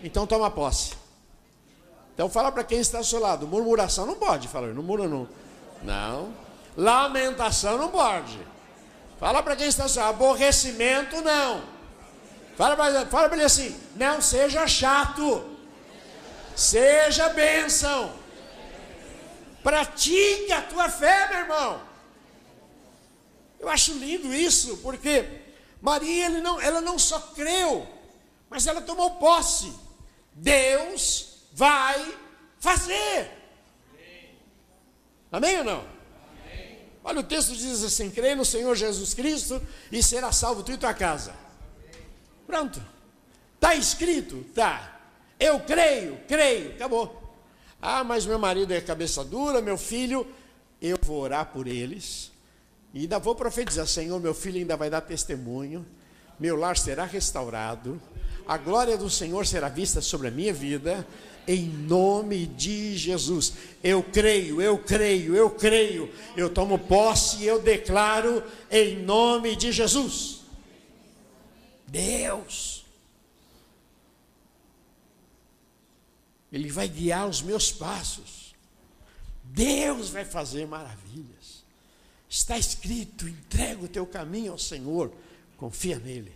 Então 0.02 0.26
toma 0.26 0.50
posse. 0.50 0.92
Então 2.14 2.28
fala 2.30 2.50
para 2.50 2.64
quem 2.64 2.78
está 2.80 2.98
ao 2.98 3.04
seu 3.04 3.20
lado. 3.20 3.46
Murmuração 3.46 4.06
não 4.06 4.14
pode, 4.14 4.48
fala, 4.48 4.68
não 4.68 4.82
murmura 4.82 5.08
não. 5.08 5.28
Não. 5.82 6.34
Lamentação 6.76 7.76
não 7.76 7.90
pode. 7.90 8.38
Fala 9.20 9.42
para 9.42 9.54
quem 9.54 9.68
está 9.68 9.84
ao 9.84 9.88
seu 9.88 10.02
lado. 10.02 10.14
Aborrecimento 10.14 11.20
não. 11.20 11.62
Fala 12.56 12.74
para 12.74 13.36
ele 13.36 13.44
assim: 13.44 13.78
não 13.94 14.20
seja 14.20 14.66
chato. 14.66 15.44
Seja 16.54 17.28
bênção. 17.28 18.10
Pratique 19.66 20.52
a 20.52 20.62
tua 20.62 20.88
fé, 20.88 21.28
meu 21.28 21.38
irmão. 21.40 21.82
Eu 23.58 23.68
acho 23.68 23.94
lindo 23.94 24.32
isso, 24.32 24.76
porque 24.76 25.26
Maria, 25.82 26.28
não, 26.28 26.60
ela 26.60 26.80
não 26.80 26.96
só 26.96 27.18
creu, 27.18 27.84
mas 28.48 28.68
ela 28.68 28.80
tomou 28.80 29.16
posse. 29.16 29.74
Deus 30.32 31.48
vai 31.52 32.16
fazer. 32.60 33.28
Amém 35.32 35.58
ou 35.58 35.64
não? 35.64 35.84
Amém. 36.44 36.78
Olha, 37.02 37.18
o 37.18 37.24
texto 37.24 37.56
diz 37.56 37.82
assim: 37.82 38.08
crê 38.08 38.36
no 38.36 38.44
Senhor 38.44 38.72
Jesus 38.76 39.14
Cristo 39.14 39.60
e 39.90 40.00
será 40.00 40.30
salvo 40.30 40.62
tu 40.62 40.70
e 40.70 40.78
tua 40.78 40.94
casa. 40.94 41.34
Pronto. 42.46 42.80
Está 43.56 43.74
escrito? 43.74 44.44
Tá. 44.54 45.00
Eu 45.40 45.58
creio, 45.58 46.20
creio, 46.28 46.76
acabou. 46.76 47.25
Ah, 47.80 48.02
mas 48.02 48.26
meu 48.26 48.38
marido 48.38 48.72
é 48.72 48.80
cabeça 48.80 49.24
dura, 49.24 49.60
meu 49.60 49.76
filho, 49.76 50.26
eu 50.80 50.98
vou 51.02 51.20
orar 51.20 51.46
por 51.46 51.66
eles. 51.66 52.30
E 52.92 53.00
ainda 53.00 53.18
vou 53.18 53.34
profetizar: 53.34 53.86
Senhor, 53.86 54.18
meu 54.20 54.34
filho 54.34 54.58
ainda 54.58 54.76
vai 54.76 54.90
dar 54.90 55.00
testemunho, 55.02 55.84
meu 56.38 56.56
lar 56.56 56.76
será 56.76 57.04
restaurado, 57.04 58.00
a 58.46 58.56
glória 58.56 58.96
do 58.96 59.10
Senhor 59.10 59.46
será 59.46 59.68
vista 59.68 60.00
sobre 60.00 60.28
a 60.28 60.30
minha 60.30 60.52
vida, 60.52 61.06
em 61.48 61.66
nome 61.66 62.46
de 62.46 62.96
Jesus. 62.96 63.52
Eu 63.82 64.02
creio, 64.02 64.62
eu 64.62 64.78
creio, 64.78 65.34
eu 65.34 65.50
creio, 65.50 66.10
eu 66.36 66.48
tomo 66.48 66.78
posse 66.78 67.42
e 67.42 67.46
eu 67.46 67.60
declaro 67.60 68.42
em 68.70 69.02
nome 69.02 69.56
de 69.56 69.72
Jesus. 69.72 70.40
Deus, 71.86 72.75
Ele 76.52 76.70
vai 76.70 76.88
guiar 76.88 77.28
os 77.28 77.42
meus 77.42 77.72
passos, 77.72 78.54
Deus 79.42 80.10
vai 80.10 80.24
fazer 80.24 80.66
maravilhas. 80.66 81.64
Está 82.28 82.58
escrito: 82.58 83.28
entrega 83.28 83.84
o 83.84 83.88
teu 83.88 84.06
caminho 84.06 84.52
ao 84.52 84.58
Senhor, 84.58 85.12
confia 85.56 85.98
nele. 85.98 86.32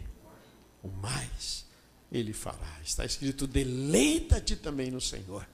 O 0.82 0.88
mais 0.88 1.64
ele 2.10 2.32
fará. 2.32 2.78
Está 2.84 3.04
escrito: 3.04 3.46
deleita-te 3.46 4.56
também 4.56 4.90
no 4.90 5.00
Senhor, 5.00 5.46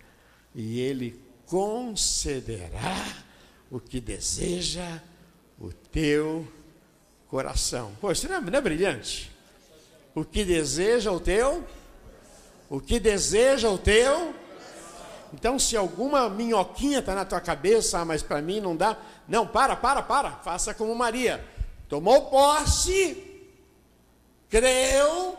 e 0.54 0.80
ele 0.80 1.20
concederá 1.46 3.24
o 3.70 3.78
que 3.80 4.00
deseja 4.00 5.00
o 5.58 5.72
teu 5.72 6.46
coração. 7.28 7.96
Pô, 8.00 8.10
isso 8.10 8.28
não 8.28 8.36
é, 8.36 8.40
não 8.40 8.58
é 8.58 8.60
brilhante? 8.60 9.30
O 10.14 10.24
que 10.24 10.44
deseja 10.44 11.12
o 11.12 11.20
teu? 11.20 11.66
O 12.68 12.80
que 12.80 12.98
deseja 12.98 13.70
o 13.70 13.78
teu? 13.78 14.34
Então, 15.36 15.58
se 15.58 15.76
alguma 15.76 16.30
minhoquinha 16.30 17.00
está 17.00 17.14
na 17.14 17.22
tua 17.22 17.42
cabeça, 17.42 17.98
ah, 17.98 18.04
mas 18.06 18.22
para 18.22 18.40
mim 18.40 18.58
não 18.58 18.74
dá, 18.74 18.96
não, 19.28 19.46
para, 19.46 19.76
para, 19.76 20.00
para. 20.00 20.30
Faça 20.32 20.72
como 20.72 20.94
Maria. 20.94 21.46
Tomou 21.90 22.30
posse, 22.30 23.46
creu, 24.48 25.36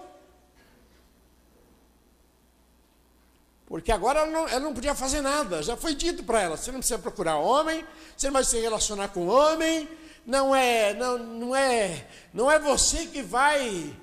porque 3.65 3.91
agora 3.91 4.19
ela 4.19 4.29
não, 4.29 4.47
ela 4.47 4.59
não 4.59 4.73
podia 4.73 4.93
fazer 4.93 5.21
nada. 5.21 5.63
Já 5.63 5.75
foi 5.75 5.95
dito 5.95 6.23
para 6.23 6.41
ela: 6.41 6.55
você 6.55 6.71
não 6.71 6.79
precisa 6.79 6.99
procurar 6.99 7.37
homem, 7.37 7.83
você 8.15 8.27
não 8.27 8.33
vai 8.33 8.43
se 8.43 8.59
relacionar 8.59 9.07
com 9.09 9.27
homem. 9.27 9.89
Não 10.27 10.55
é, 10.55 10.93
não, 10.93 11.17
não 11.17 11.55
é, 11.55 12.05
não 12.33 12.51
é 12.51 12.59
você 12.59 13.07
que 13.07 13.23
vai 13.23 13.95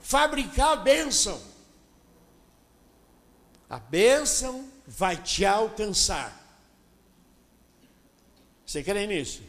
fabricar 0.00 0.72
a 0.72 0.76
bênção. 0.76 1.40
A 3.68 3.78
bênção 3.78 4.68
vai 4.90 5.16
te 5.16 5.44
alcançar. 5.44 6.36
Você 8.66 8.82
crê 8.82 9.06
nisso? 9.06 9.40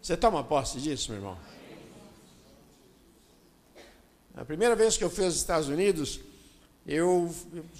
Você 0.00 0.16
toma 0.16 0.42
posse 0.42 0.80
disso, 0.80 1.10
meu 1.10 1.20
irmão? 1.20 1.38
A 4.34 4.44
primeira 4.46 4.74
vez 4.74 4.96
que 4.96 5.04
eu 5.04 5.10
fui 5.10 5.26
aos 5.26 5.34
Estados 5.34 5.68
Unidos, 5.68 6.20
eu 6.86 7.34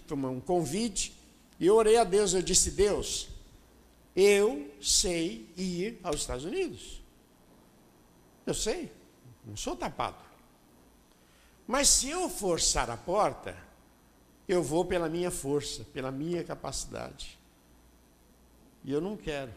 tomei 0.06 0.28
um 0.28 0.40
convite 0.40 1.16
e 1.58 1.70
orei 1.70 1.96
a 1.96 2.04
Deus. 2.04 2.34
Eu 2.34 2.42
disse: 2.42 2.72
Deus, 2.72 3.28
eu 4.14 4.70
sei 4.82 5.50
ir 5.56 5.98
aos 6.02 6.16
Estados 6.16 6.44
Unidos. 6.44 7.00
Eu 8.44 8.52
sei. 8.52 8.92
Não 9.46 9.56
sou 9.56 9.74
tapado. 9.74 10.22
Mas 11.66 11.88
se 11.88 12.10
eu 12.10 12.28
forçar 12.28 12.90
a 12.90 12.96
porta, 12.98 13.56
eu 14.48 14.62
vou 14.62 14.84
pela 14.84 15.08
minha 15.08 15.30
força, 15.30 15.84
pela 15.92 16.10
minha 16.10 16.42
capacidade. 16.42 17.38
E 18.82 18.90
eu 18.90 19.00
não 19.00 19.16
quero. 19.16 19.52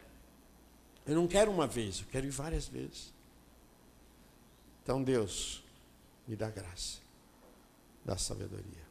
Eu 1.06 1.16
não 1.16 1.28
quero 1.28 1.50
uma 1.50 1.66
vez, 1.66 2.00
eu 2.00 2.06
quero 2.12 2.28
ir 2.28 2.32
várias 2.32 2.68
vezes. 2.68 3.14
Então, 4.84 5.02
Deus, 5.02 5.64
me 6.28 6.36
dá 6.36 6.50
graça, 6.50 7.00
dá 8.04 8.18
sabedoria. 8.18 8.82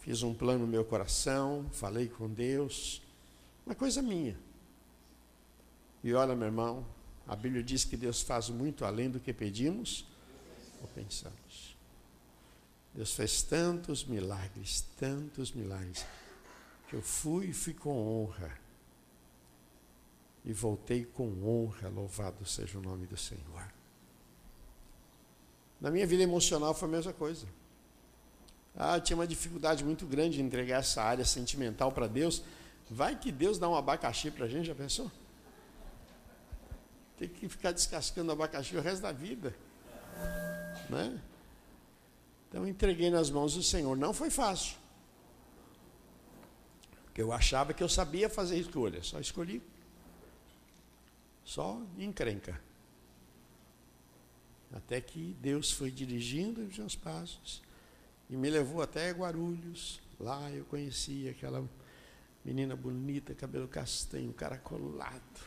Fiz 0.00 0.22
um 0.22 0.34
plano 0.34 0.60
no 0.60 0.66
meu 0.66 0.84
coração, 0.84 1.68
falei 1.72 2.08
com 2.08 2.28
Deus, 2.28 3.00
uma 3.64 3.74
coisa 3.74 4.02
minha. 4.02 4.36
E 6.02 6.12
olha, 6.12 6.34
meu 6.34 6.46
irmão, 6.46 6.84
a 7.26 7.36
Bíblia 7.36 7.62
diz 7.62 7.84
que 7.84 7.96
Deus 7.96 8.20
faz 8.20 8.48
muito 8.48 8.84
além 8.84 9.08
do 9.08 9.20
que 9.20 9.32
pedimos 9.32 10.04
ou 10.80 10.88
pensamos. 10.88 11.71
Deus 12.94 13.14
fez 13.14 13.42
tantos 13.42 14.04
milagres, 14.04 14.84
tantos 14.98 15.52
milagres, 15.52 16.04
que 16.88 16.96
eu 16.96 17.02
fui 17.02 17.46
e 17.46 17.52
fui 17.52 17.72
com 17.72 17.90
honra. 17.90 18.60
E 20.44 20.52
voltei 20.52 21.04
com 21.04 21.42
honra, 21.42 21.88
louvado 21.88 22.44
seja 22.44 22.78
o 22.78 22.82
nome 22.82 23.06
do 23.06 23.16
Senhor. 23.16 23.72
Na 25.80 25.90
minha 25.90 26.06
vida 26.06 26.22
emocional 26.22 26.74
foi 26.74 26.88
a 26.88 26.92
mesma 26.92 27.12
coisa. 27.12 27.46
Ah, 28.76 29.00
tinha 29.00 29.16
uma 29.16 29.26
dificuldade 29.26 29.84
muito 29.84 30.06
grande 30.06 30.36
de 30.36 30.42
entregar 30.42 30.80
essa 30.80 31.02
área 31.02 31.24
sentimental 31.24 31.92
para 31.92 32.06
Deus. 32.06 32.42
Vai 32.90 33.18
que 33.18 33.32
Deus 33.32 33.58
dá 33.58 33.68
um 33.68 33.74
abacaxi 33.74 34.30
para 34.30 34.46
a 34.46 34.48
gente, 34.48 34.66
já 34.66 34.74
pensou? 34.74 35.10
Tem 37.18 37.28
que 37.28 37.48
ficar 37.48 37.72
descascando 37.72 38.32
abacaxi 38.32 38.76
o 38.76 38.80
resto 38.80 39.02
da 39.02 39.12
vida. 39.12 39.54
Né? 40.90 41.20
Então 42.52 42.68
entreguei 42.68 43.08
nas 43.08 43.30
mãos 43.30 43.54
do 43.54 43.62
Senhor. 43.62 43.96
Não 43.96 44.12
foi 44.12 44.28
fácil. 44.28 44.76
Porque 47.06 47.22
eu 47.22 47.32
achava 47.32 47.72
que 47.72 47.82
eu 47.82 47.88
sabia 47.88 48.28
fazer 48.28 48.58
escolha. 48.58 49.02
Só 49.02 49.18
escolhi. 49.18 49.62
Só 51.42 51.80
encrenca. 51.96 52.60
Até 54.70 55.00
que 55.00 55.34
Deus 55.40 55.70
foi 55.72 55.90
dirigindo 55.90 56.60
os 56.60 56.76
meus 56.76 56.94
passos 56.94 57.62
e 58.28 58.36
me 58.36 58.50
levou 58.50 58.82
até 58.82 59.10
Guarulhos. 59.12 59.98
Lá 60.20 60.50
eu 60.50 60.66
conheci 60.66 61.30
aquela 61.30 61.66
menina 62.44 62.76
bonita, 62.76 63.34
cabelo 63.34 63.66
castanho, 63.66 64.30
caracolado, 64.34 65.40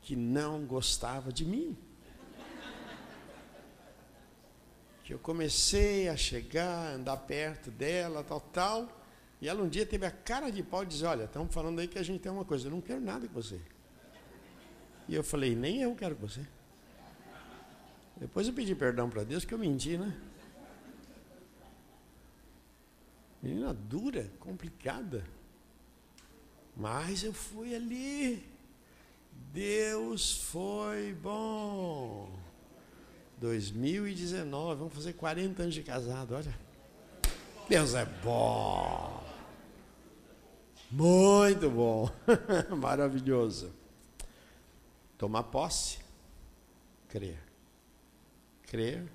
que 0.00 0.16
não 0.16 0.66
gostava 0.66 1.32
de 1.32 1.44
mim. 1.44 1.76
Eu 5.12 5.18
comecei 5.18 6.08
a 6.08 6.16
chegar, 6.16 6.94
andar 6.94 7.18
perto 7.18 7.70
dela, 7.70 8.24
tal, 8.24 8.40
tal. 8.40 9.02
E 9.42 9.46
ela 9.46 9.62
um 9.62 9.68
dia 9.68 9.84
teve 9.84 10.06
a 10.06 10.10
cara 10.10 10.50
de 10.50 10.62
pau 10.62 10.84
e 10.84 10.86
disse: 10.86 11.04
Olha, 11.04 11.24
estamos 11.24 11.52
falando 11.52 11.78
aí 11.80 11.86
que 11.86 11.98
a 11.98 12.02
gente 12.02 12.22
tem 12.22 12.32
uma 12.32 12.46
coisa, 12.46 12.66
eu 12.66 12.70
não 12.70 12.80
quero 12.80 12.98
nada 12.98 13.28
com 13.28 13.34
você. 13.34 13.60
E 15.06 15.14
eu 15.14 15.22
falei: 15.22 15.54
Nem 15.54 15.82
eu 15.82 15.94
quero 15.94 16.16
com 16.16 16.26
você. 16.26 16.40
Depois 18.16 18.48
eu 18.48 18.54
pedi 18.54 18.74
perdão 18.74 19.10
para 19.10 19.22
Deus 19.22 19.44
que 19.44 19.52
eu 19.52 19.58
menti, 19.58 19.98
né? 19.98 20.16
Menina 23.42 23.74
dura, 23.74 24.30
complicada. 24.40 25.26
Mas 26.74 27.22
eu 27.22 27.34
fui 27.34 27.74
ali. 27.74 28.48
Deus 29.52 30.40
foi 30.44 31.12
bom. 31.12 32.30
2019, 33.42 34.78
vamos 34.78 34.94
fazer 34.94 35.14
40 35.14 35.64
anos 35.64 35.74
de 35.74 35.82
casado, 35.82 36.32
olha. 36.36 36.56
Deus 37.68 37.92
é 37.92 38.04
bom. 38.04 39.20
Muito 40.88 41.68
bom. 41.68 42.08
Maravilhoso. 42.78 43.72
Tomar 45.18 45.42
posse, 45.44 45.98
crer. 47.08 47.42
Crer, 48.62 49.10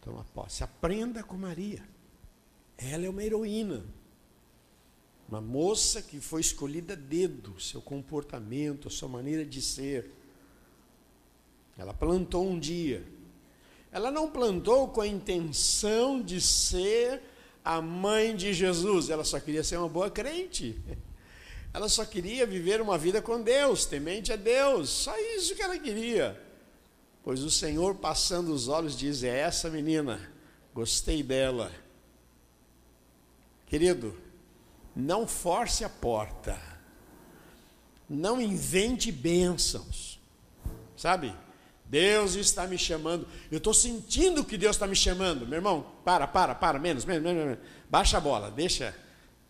tomar 0.00 0.24
posse. 0.32 0.64
Aprenda 0.64 1.22
com 1.22 1.36
Maria. 1.36 1.86
Ela 2.78 3.04
é 3.04 3.10
uma 3.10 3.22
heroína. 3.22 3.84
Uma 5.28 5.42
moça 5.42 6.00
que 6.00 6.20
foi 6.22 6.40
escolhida 6.40 6.94
a 6.94 6.96
dedo, 6.96 7.60
seu 7.60 7.82
comportamento, 7.82 8.88
a 8.88 8.90
sua 8.90 9.10
maneira 9.10 9.44
de 9.44 9.60
ser. 9.60 10.10
Ela 11.76 11.92
plantou 11.92 12.48
um 12.48 12.58
dia. 12.58 13.15
Ela 13.90 14.10
não 14.10 14.30
plantou 14.30 14.88
com 14.88 15.00
a 15.00 15.06
intenção 15.06 16.20
de 16.20 16.40
ser 16.40 17.22
a 17.64 17.80
mãe 17.80 18.36
de 18.36 18.52
Jesus, 18.52 19.10
ela 19.10 19.24
só 19.24 19.40
queria 19.40 19.64
ser 19.64 19.76
uma 19.76 19.88
boa 19.88 20.08
crente. 20.08 20.80
Ela 21.74 21.88
só 21.88 22.04
queria 22.04 22.46
viver 22.46 22.80
uma 22.80 22.96
vida 22.96 23.20
com 23.20 23.42
Deus, 23.42 23.84
temente 23.84 24.32
a 24.32 24.36
Deus, 24.36 24.88
só 24.88 25.14
isso 25.36 25.54
que 25.54 25.62
ela 25.62 25.78
queria. 25.78 26.40
Pois 27.22 27.42
o 27.42 27.50
Senhor, 27.50 27.96
passando 27.96 28.52
os 28.54 28.68
olhos, 28.68 28.96
diz: 28.96 29.22
É 29.24 29.40
essa 29.40 29.68
menina, 29.68 30.32
gostei 30.72 31.22
dela. 31.22 31.72
Querido, 33.66 34.16
não 34.94 35.26
force 35.26 35.84
a 35.84 35.88
porta, 35.88 36.56
não 38.08 38.40
invente 38.40 39.10
bênçãos, 39.10 40.20
sabe? 40.96 41.34
Deus 41.88 42.34
está 42.34 42.66
me 42.66 42.76
chamando, 42.76 43.26
eu 43.50 43.58
estou 43.58 43.72
sentindo 43.72 44.44
que 44.44 44.58
Deus 44.58 44.74
está 44.74 44.86
me 44.86 44.96
chamando, 44.96 45.46
meu 45.46 45.58
irmão, 45.58 45.86
para, 46.04 46.26
para, 46.26 46.54
para, 46.54 46.78
menos, 46.78 47.04
menos, 47.04 47.22
menos, 47.22 47.44
menos. 47.44 47.58
baixa 47.88 48.16
a 48.16 48.20
bola, 48.20 48.50
deixa, 48.50 48.94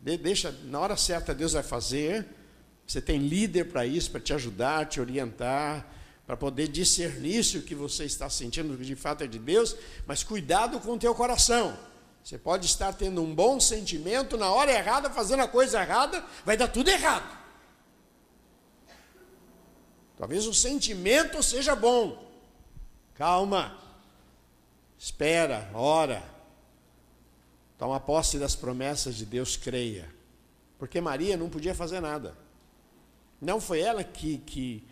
deixa, 0.01 0.55
na 0.64 0.79
hora 0.79 0.96
certa 0.96 1.35
Deus 1.35 1.55
vai 1.55 1.62
fazer, 1.62 2.27
você 2.87 3.01
tem 3.01 3.18
líder 3.18 3.64
para 3.64 3.87
isso, 3.87 4.11
para 4.11 4.20
te 4.20 4.35
ajudar, 4.35 4.87
te 4.87 5.01
orientar, 5.01 5.90
para 6.27 6.37
poder 6.37 6.68
discernir 6.68 7.42
se 7.42 7.57
o 7.57 7.62
que 7.62 7.75
você 7.75 8.05
está 8.05 8.29
sentindo 8.29 8.77
de 8.77 8.96
fato 8.96 9.25
é 9.25 9.27
de 9.27 9.38
Deus, 9.38 9.75
mas 10.07 10.22
cuidado 10.22 10.79
com 10.81 10.92
o 10.92 10.99
teu 10.99 11.14
coração, 11.14 11.77
você 12.22 12.37
pode 12.37 12.66
estar 12.66 12.92
tendo 12.92 13.22
um 13.22 13.35
bom 13.35 13.59
sentimento 13.59 14.37
na 14.37 14.51
hora 14.51 14.72
errada, 14.72 15.09
fazendo 15.09 15.42
a 15.42 15.49
coisa 15.49 15.81
errada, 15.81 16.22
vai 16.44 16.57
dar 16.57 16.68
tudo 16.68 16.90
errado. 16.90 17.46
Talvez 20.18 20.46
o 20.46 20.53
sentimento 20.53 21.42
seja 21.42 21.77
bom. 21.77 22.26
Calma. 23.17 23.79
Espera, 24.99 25.71
ora. 25.75 26.23
Toma 27.79 28.01
posse 28.01 28.39
das 28.39 28.55
promessas 28.55 29.17
de 29.17 29.27
Deus, 29.27 29.57
creia. 29.57 30.09
Porque 30.79 31.01
Maria 31.01 31.37
não 31.37 31.49
podia 31.49 31.75
fazer 31.75 32.01
nada. 32.01 32.37
Não 33.41 33.61
foi 33.61 33.81
ela 33.81 34.03
que, 34.03 34.39
que 34.39 34.85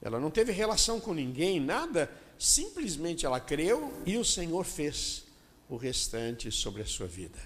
ela 0.00 0.20
não 0.20 0.30
teve 0.30 0.52
relação 0.52 1.00
com 1.00 1.12
ninguém, 1.12 1.58
nada, 1.58 2.10
simplesmente 2.38 3.26
ela 3.26 3.40
creu 3.40 3.92
e 4.06 4.16
o 4.16 4.24
Senhor 4.24 4.64
fez 4.64 5.24
o 5.68 5.76
restante 5.76 6.50
sobre 6.52 6.82
a 6.82 6.86
sua 6.86 7.06
vida. 7.06 7.38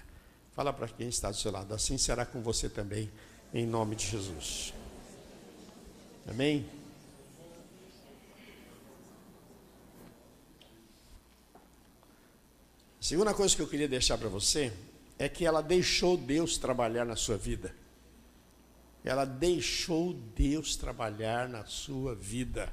Fala 0.53 0.71
para 0.71 0.87
quem 0.87 1.09
está 1.09 1.31
do 1.31 1.37
seu 1.37 1.51
lado, 1.51 1.73
assim 1.73 1.97
será 1.97 2.25
com 2.25 2.41
você 2.41 2.69
também, 2.69 3.11
em 3.51 3.65
nome 3.65 3.95
de 3.95 4.05
Jesus. 4.05 4.73
Amém? 6.27 6.82
Segunda 13.05 13.33
coisa 13.33 13.55
que 13.55 13.61
eu 13.61 13.67
queria 13.67 13.87
deixar 13.87 14.17
para 14.17 14.29
você 14.29 14.71
é 15.19 15.27
que 15.29 15.45
ela 15.45 15.61
deixou 15.61 16.17
Deus 16.17 16.57
trabalhar 16.57 17.05
na 17.05 17.15
sua 17.15 17.37
vida. 17.37 17.75
Ela 19.03 19.25
deixou 19.25 20.13
Deus 20.13 20.75
trabalhar 20.75 21.49
na 21.49 21.65
sua 21.65 22.15
vida. 22.15 22.71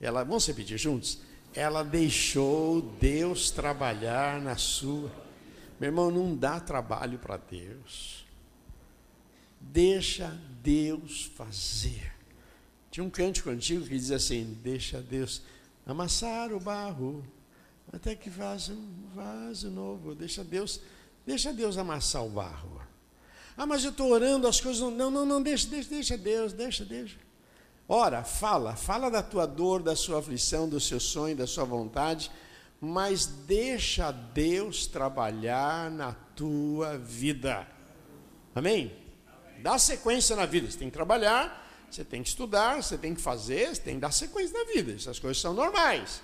Ela, 0.00 0.24
vamos 0.24 0.46
repetir 0.46 0.78
juntos? 0.78 1.20
ela 1.54 1.82
deixou 1.82 2.80
Deus 2.80 3.50
trabalhar 3.50 4.40
na 4.40 4.56
sua. 4.56 5.12
Meu 5.78 5.88
irmão, 5.88 6.10
não 6.10 6.34
dá 6.34 6.58
trabalho 6.58 7.18
para 7.18 7.36
Deus. 7.36 8.24
Deixa 9.60 10.28
Deus 10.62 11.30
fazer. 11.36 12.12
Tinha 12.90 13.04
um 13.04 13.10
cântico 13.10 13.50
antigo 13.50 13.84
que 13.84 13.96
diz 13.96 14.10
assim: 14.10 14.58
Deixa 14.62 15.00
Deus 15.00 15.42
amassar 15.86 16.52
o 16.52 16.60
barro, 16.60 17.24
até 17.92 18.14
que 18.14 18.30
faça 18.30 18.72
um 18.72 19.10
vaso 19.14 19.70
novo. 19.70 20.14
Deixa 20.14 20.42
Deus, 20.42 20.80
deixa 21.26 21.52
Deus 21.52 21.76
amassar 21.76 22.24
o 22.24 22.30
barro. 22.30 22.80
Ah, 23.56 23.66
mas 23.66 23.84
eu 23.84 23.90
estou 23.90 24.10
orando, 24.10 24.48
as 24.48 24.60
coisas 24.60 24.80
não. 24.80 24.90
Não, 24.90 25.10
não, 25.10 25.26
não, 25.26 25.42
deixa, 25.42 25.68
deixa, 25.68 25.90
deixa 25.90 26.16
Deus, 26.16 26.52
deixa, 26.52 26.84
deixa. 26.84 27.16
Ora, 27.86 28.24
fala, 28.24 28.74
fala 28.74 29.10
da 29.10 29.22
tua 29.22 29.46
dor, 29.46 29.82
da 29.82 29.94
sua 29.94 30.20
aflição, 30.20 30.68
do 30.68 30.80
seu 30.80 30.98
sonho, 30.98 31.36
da 31.36 31.46
sua 31.46 31.64
vontade, 31.64 32.30
mas 32.80 33.26
deixa 33.26 34.10
Deus 34.10 34.86
trabalhar 34.86 35.90
na 35.90 36.12
tua 36.34 36.96
vida. 36.96 37.66
Amém? 38.54 38.96
Dá 39.60 39.78
sequência 39.78 40.34
na 40.34 40.46
vida, 40.46 40.70
você 40.70 40.78
tem 40.78 40.88
que 40.88 40.94
trabalhar, 40.94 41.60
Você 41.90 42.02
tem 42.02 42.22
que 42.22 42.30
estudar, 42.30 42.82
você 42.82 42.96
tem 42.96 43.14
que 43.14 43.20
fazer, 43.20 43.68
você 43.68 43.82
tem 43.82 43.94
que 43.96 44.00
dar 44.00 44.12
sequência 44.12 44.58
na 44.58 44.72
vida. 44.72 44.94
Essas 44.94 45.18
coisas 45.18 45.38
são 45.38 45.52
normais. 45.52 46.22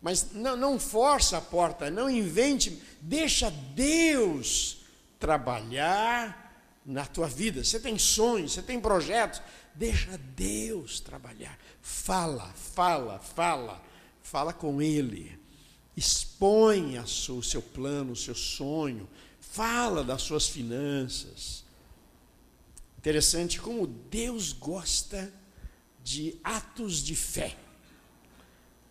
Mas 0.00 0.32
não, 0.32 0.56
não 0.56 0.78
força 0.78 1.38
a 1.38 1.40
porta, 1.40 1.90
não 1.90 2.08
invente, 2.08 2.80
deixa 3.00 3.50
Deus 3.50 4.78
trabalhar 5.18 6.46
na 6.84 7.04
tua 7.04 7.26
vida. 7.26 7.64
Você 7.64 7.80
tem 7.80 7.98
sonhos, 7.98 8.52
você 8.52 8.62
tem 8.62 8.80
projetos, 8.80 9.42
deixa 9.74 10.18
Deus 10.36 11.00
trabalhar. 11.00 11.58
Fala, 11.82 12.52
fala, 12.54 13.18
fala, 13.18 13.82
fala 14.22 14.52
com 14.52 14.80
Ele. 14.80 15.38
Expõe 15.96 16.98
o 16.98 17.42
seu 17.42 17.62
plano, 17.62 18.12
o 18.12 18.16
seu 18.16 18.34
sonho. 18.34 19.08
Fala 19.40 20.04
das 20.04 20.22
suas 20.22 20.46
finanças. 20.46 21.64
Interessante 22.98 23.60
como 23.60 23.86
Deus 23.86 24.52
gosta 24.52 25.32
de 26.04 26.38
atos 26.44 27.02
de 27.02 27.14
fé. 27.14 27.56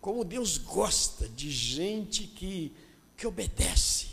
Como 0.05 0.23
Deus 0.23 0.59
gosta 0.59 1.27
de 1.27 1.49
gente 1.49 2.27
que, 2.27 2.71
que 3.17 3.25
obedece. 3.25 4.09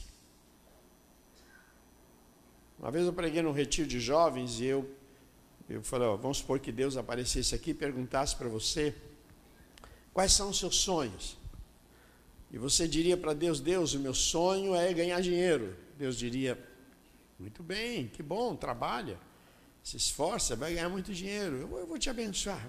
Uma 2.78 2.90
vez 2.90 3.04
eu 3.04 3.12
preguei 3.12 3.42
num 3.42 3.52
retiro 3.52 3.86
de 3.86 4.00
jovens 4.00 4.58
e 4.58 4.64
eu, 4.64 4.90
eu 5.68 5.82
falei, 5.82 6.08
ó, 6.08 6.16
vamos 6.16 6.38
supor 6.38 6.60
que 6.60 6.72
Deus 6.72 6.96
aparecesse 6.96 7.54
aqui 7.54 7.72
e 7.72 7.74
perguntasse 7.74 8.34
para 8.34 8.48
você 8.48 8.94
quais 10.14 10.32
são 10.32 10.48
os 10.48 10.58
seus 10.58 10.76
sonhos. 10.76 11.36
E 12.50 12.56
você 12.56 12.88
diria 12.88 13.18
para 13.18 13.34
Deus, 13.34 13.60
Deus, 13.60 13.92
o 13.92 14.00
meu 14.00 14.14
sonho 14.14 14.74
é 14.74 14.90
ganhar 14.94 15.20
dinheiro. 15.20 15.76
Deus 15.98 16.16
diria, 16.16 16.58
muito 17.38 17.62
bem, 17.62 18.08
que 18.08 18.22
bom, 18.22 18.56
trabalha, 18.56 19.18
se 19.84 19.98
esforça, 19.98 20.56
vai 20.56 20.72
ganhar 20.72 20.88
muito 20.88 21.12
dinheiro, 21.12 21.56
eu, 21.56 21.78
eu 21.80 21.86
vou 21.86 21.98
te 21.98 22.08
abençoar. 22.08 22.66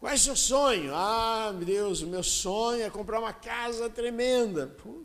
Qual 0.00 0.12
é 0.12 0.14
o 0.14 0.18
seu 0.18 0.36
sonho? 0.36 0.94
Ah, 0.94 1.52
Deus, 1.52 2.02
o 2.02 2.06
meu 2.06 2.22
sonho 2.22 2.82
é 2.82 2.90
comprar 2.90 3.18
uma 3.18 3.32
casa 3.32 3.90
tremenda. 3.90 4.68
Pô, 4.68 5.02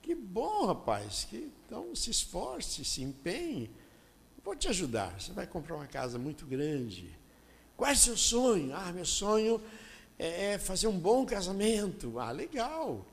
que 0.00 0.14
bom, 0.14 0.66
rapaz. 0.66 1.26
Que, 1.28 1.50
então 1.66 1.94
se 1.94 2.10
esforce, 2.10 2.84
se 2.84 3.02
empenhe. 3.02 3.70
vou 4.44 4.54
te 4.54 4.68
ajudar. 4.68 5.20
Você 5.20 5.32
vai 5.32 5.46
comprar 5.46 5.74
uma 5.74 5.86
casa 5.86 6.18
muito 6.18 6.46
grande. 6.46 7.10
Qual 7.76 7.90
é 7.90 7.94
o 7.94 7.96
seu 7.96 8.16
sonho? 8.16 8.74
Ah, 8.74 8.92
meu 8.92 9.04
sonho 9.04 9.60
é, 10.18 10.52
é 10.52 10.58
fazer 10.58 10.86
um 10.86 10.98
bom 10.98 11.26
casamento. 11.26 12.18
Ah, 12.18 12.30
legal. 12.30 13.04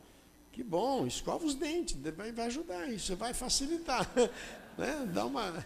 Que 0.52 0.64
bom, 0.64 1.06
escova 1.06 1.46
os 1.46 1.54
dentes, 1.54 1.98
vai, 2.16 2.32
vai 2.32 2.46
ajudar, 2.46 2.90
isso 2.90 3.16
vai 3.16 3.34
facilitar. 3.34 4.10
Né? 4.78 5.10
Dá 5.14 5.26
uma. 5.26 5.66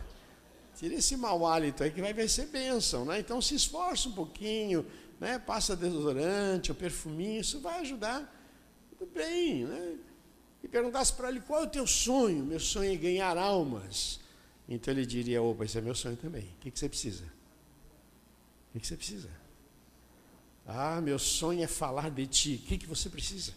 Tira 0.76 0.94
esse 0.94 1.18
mau 1.18 1.44
hálito 1.44 1.84
aí 1.84 1.90
que 1.90 2.00
vai, 2.00 2.14
vai 2.14 2.28
ser 2.28 2.46
bênção. 2.46 3.06
Né? 3.06 3.20
Então 3.20 3.42
se 3.42 3.56
esforce 3.56 4.08
um 4.08 4.12
pouquinho, 4.12 4.86
né? 5.20 5.38
passa 5.40 5.76
desodorante, 5.76 6.72
o 6.72 6.76
perfuminho, 6.76 7.42
isso 7.42 7.60
vai 7.60 7.80
ajudar. 7.80 8.36
Tudo 8.98 9.12
bem, 9.12 9.66
né? 9.66 9.98
E 10.64 10.68
perguntasse 10.68 11.14
para 11.14 11.30
ele 11.30 11.40
qual 11.42 11.62
é 11.62 11.64
o 11.66 11.70
teu 11.70 11.88
sonho, 11.88 12.44
meu 12.44 12.60
sonho 12.60 12.92
é 12.94 12.96
ganhar 12.96 13.38
almas. 13.38 14.20
Então 14.68 14.94
ele 14.94 15.06
diria: 15.06 15.42
opa, 15.42 15.66
esse 15.66 15.78
é 15.78 15.82
meu 15.82 15.96
sonho 15.96 16.16
também. 16.16 16.44
O 16.44 16.60
que, 16.62 16.72
que 16.72 16.80
você 16.80 16.88
precisa? 16.88 17.24
O 17.24 18.74
que, 18.74 18.80
que 18.80 18.88
você 18.88 18.96
precisa? 18.96 19.30
Ah, 20.68 21.02
meu 21.02 21.18
sonho 21.18 21.64
é 21.64 21.68
falar 21.68 22.12
de 22.12 22.28
ti. 22.28 22.62
O 22.64 22.68
que, 22.68 22.78
que 22.78 22.86
você 22.86 23.10
precisa? 23.10 23.54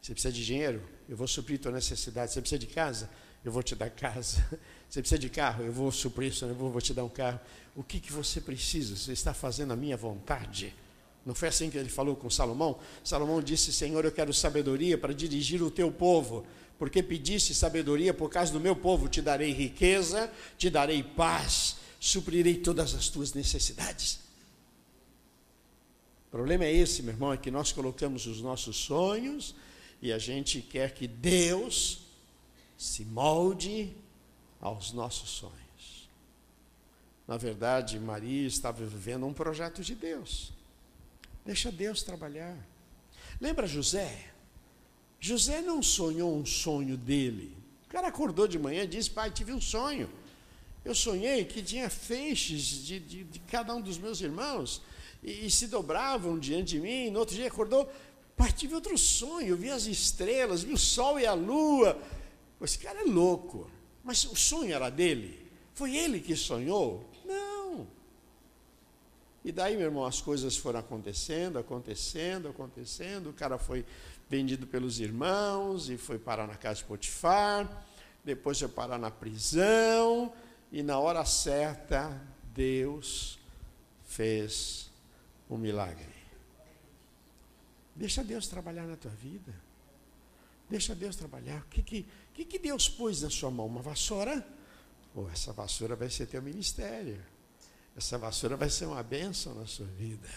Você 0.00 0.12
precisa 0.12 0.32
de 0.32 0.44
dinheiro? 0.44 0.82
Eu 1.08 1.16
vou 1.16 1.28
suprir 1.28 1.60
tua 1.60 1.70
necessidade. 1.70 2.32
Você 2.32 2.40
precisa 2.40 2.58
de 2.58 2.66
casa? 2.66 3.08
Eu 3.44 3.52
vou 3.52 3.62
te 3.62 3.76
dar 3.76 3.90
casa. 3.90 4.44
Você 4.92 5.00
precisa 5.00 5.18
de 5.18 5.30
carro? 5.30 5.64
Eu 5.64 5.72
vou 5.72 5.90
suprir 5.90 6.30
isso, 6.30 6.44
eu 6.44 6.54
vou 6.54 6.78
te 6.78 6.92
dar 6.92 7.02
um 7.02 7.08
carro. 7.08 7.40
O 7.74 7.82
que, 7.82 7.98
que 7.98 8.12
você 8.12 8.42
precisa? 8.42 8.94
Você 8.94 9.12
está 9.12 9.32
fazendo 9.32 9.72
a 9.72 9.76
minha 9.76 9.96
vontade? 9.96 10.74
Não 11.24 11.34
foi 11.34 11.48
assim 11.48 11.70
que 11.70 11.78
ele 11.78 11.88
falou 11.88 12.14
com 12.14 12.28
Salomão? 12.28 12.78
Salomão 13.02 13.40
disse: 13.40 13.72
Senhor, 13.72 14.04
eu 14.04 14.12
quero 14.12 14.34
sabedoria 14.34 14.98
para 14.98 15.14
dirigir 15.14 15.62
o 15.62 15.70
teu 15.70 15.90
povo, 15.90 16.44
porque 16.78 17.02
pediste 17.02 17.54
sabedoria 17.54 18.12
por 18.12 18.28
causa 18.28 18.52
do 18.52 18.60
meu 18.60 18.76
povo. 18.76 19.08
Te 19.08 19.22
darei 19.22 19.50
riqueza, 19.50 20.30
te 20.58 20.68
darei 20.68 21.02
paz, 21.02 21.76
suprirei 21.98 22.58
todas 22.58 22.94
as 22.94 23.08
tuas 23.08 23.32
necessidades. 23.32 24.20
O 26.28 26.32
problema 26.32 26.66
é 26.66 26.72
esse, 26.74 27.02
meu 27.02 27.14
irmão, 27.14 27.32
é 27.32 27.38
que 27.38 27.50
nós 27.50 27.72
colocamos 27.72 28.26
os 28.26 28.42
nossos 28.42 28.76
sonhos 28.76 29.54
e 30.02 30.12
a 30.12 30.18
gente 30.18 30.60
quer 30.60 30.92
que 30.92 31.08
Deus 31.08 32.02
se 32.76 33.06
molde 33.06 33.96
aos 34.62 34.92
nossos 34.92 35.28
sonhos. 35.28 36.08
Na 37.26 37.36
verdade, 37.36 37.98
Maria 37.98 38.46
estava 38.46 38.84
vivendo 38.84 39.26
um 39.26 39.34
projeto 39.34 39.82
de 39.82 39.94
Deus. 39.94 40.52
Deixa 41.44 41.72
Deus 41.72 42.02
trabalhar. 42.02 42.56
Lembra 43.40 43.66
José? 43.66 44.30
José 45.20 45.60
não 45.60 45.82
sonhou 45.82 46.34
um 46.34 46.46
sonho 46.46 46.96
dele. 46.96 47.56
O 47.86 47.88
cara 47.88 48.08
acordou 48.08 48.46
de 48.46 48.58
manhã 48.58 48.84
e 48.84 48.86
disse: 48.86 49.10
Pai, 49.10 49.30
tive 49.30 49.52
um 49.52 49.60
sonho. 49.60 50.08
Eu 50.84 50.94
sonhei 50.94 51.44
que 51.44 51.62
tinha 51.62 51.88
feixes 51.90 52.84
de, 52.84 52.98
de, 53.00 53.24
de 53.24 53.38
cada 53.40 53.74
um 53.74 53.80
dos 53.80 53.98
meus 53.98 54.20
irmãos 54.20 54.82
e, 55.22 55.46
e, 55.46 55.50
se 55.50 55.68
dobravam 55.68 56.38
diante 56.38 56.70
de 56.70 56.80
mim. 56.80 57.10
No 57.10 57.20
outro 57.20 57.34
dia 57.34 57.46
acordou: 57.46 57.90
Pai, 58.36 58.52
tive 58.52 58.74
outro 58.74 58.96
sonho. 58.96 59.56
Vi 59.56 59.70
as 59.70 59.86
estrelas, 59.86 60.62
vi 60.62 60.72
o 60.72 60.78
sol 60.78 61.18
e 61.18 61.26
a 61.26 61.34
lua. 61.34 62.00
Esse 62.60 62.78
cara 62.78 63.00
é 63.00 63.04
louco. 63.04 63.70
Mas 64.04 64.24
o 64.24 64.36
sonho 64.36 64.74
era 64.74 64.90
dele. 64.90 65.50
Foi 65.74 65.96
ele 65.96 66.20
que 66.20 66.36
sonhou? 66.36 67.08
E 69.44 69.50
daí, 69.50 69.76
meu 69.76 69.86
irmão, 69.86 70.04
as 70.04 70.20
coisas 70.20 70.56
foram 70.56 70.78
acontecendo, 70.78 71.58
acontecendo, 71.58 72.48
acontecendo. 72.48 73.30
O 73.30 73.32
cara 73.32 73.58
foi 73.58 73.84
vendido 74.28 74.66
pelos 74.66 75.00
irmãos 75.00 75.90
e 75.90 75.96
foi 75.96 76.18
parar 76.18 76.46
na 76.46 76.54
casa 76.54 76.76
de 76.76 76.84
Potifar. 76.84 77.84
Depois 78.24 78.58
foi 78.58 78.68
parar 78.68 78.98
na 78.98 79.10
prisão. 79.10 80.32
E 80.70 80.82
na 80.82 80.98
hora 80.98 81.24
certa, 81.24 82.22
Deus 82.54 83.38
fez 84.04 84.90
um 85.50 85.56
milagre. 85.58 86.12
Deixa 87.96 88.22
Deus 88.22 88.46
trabalhar 88.46 88.86
na 88.86 88.96
tua 88.96 89.10
vida. 89.10 89.52
Deixa 90.70 90.94
Deus 90.94 91.16
trabalhar. 91.16 91.60
O 91.62 91.68
que, 91.68 91.82
que, 91.82 92.06
que, 92.32 92.44
que 92.44 92.58
Deus 92.58 92.88
pôs 92.88 93.22
na 93.22 93.30
sua 93.30 93.50
mão? 93.50 93.66
Uma 93.66 93.82
vassoura? 93.82 94.46
Oh, 95.14 95.28
essa 95.28 95.52
vassoura 95.52 95.94
vai 95.94 96.08
ser 96.08 96.26
teu 96.26 96.40
ministério. 96.40 97.22
Essa 97.96 98.16
vassoura 98.16 98.56
vai 98.56 98.70
ser 98.70 98.86
uma 98.86 99.02
bênção 99.02 99.54
na 99.54 99.66
sua 99.66 99.86
vida. 99.86 100.28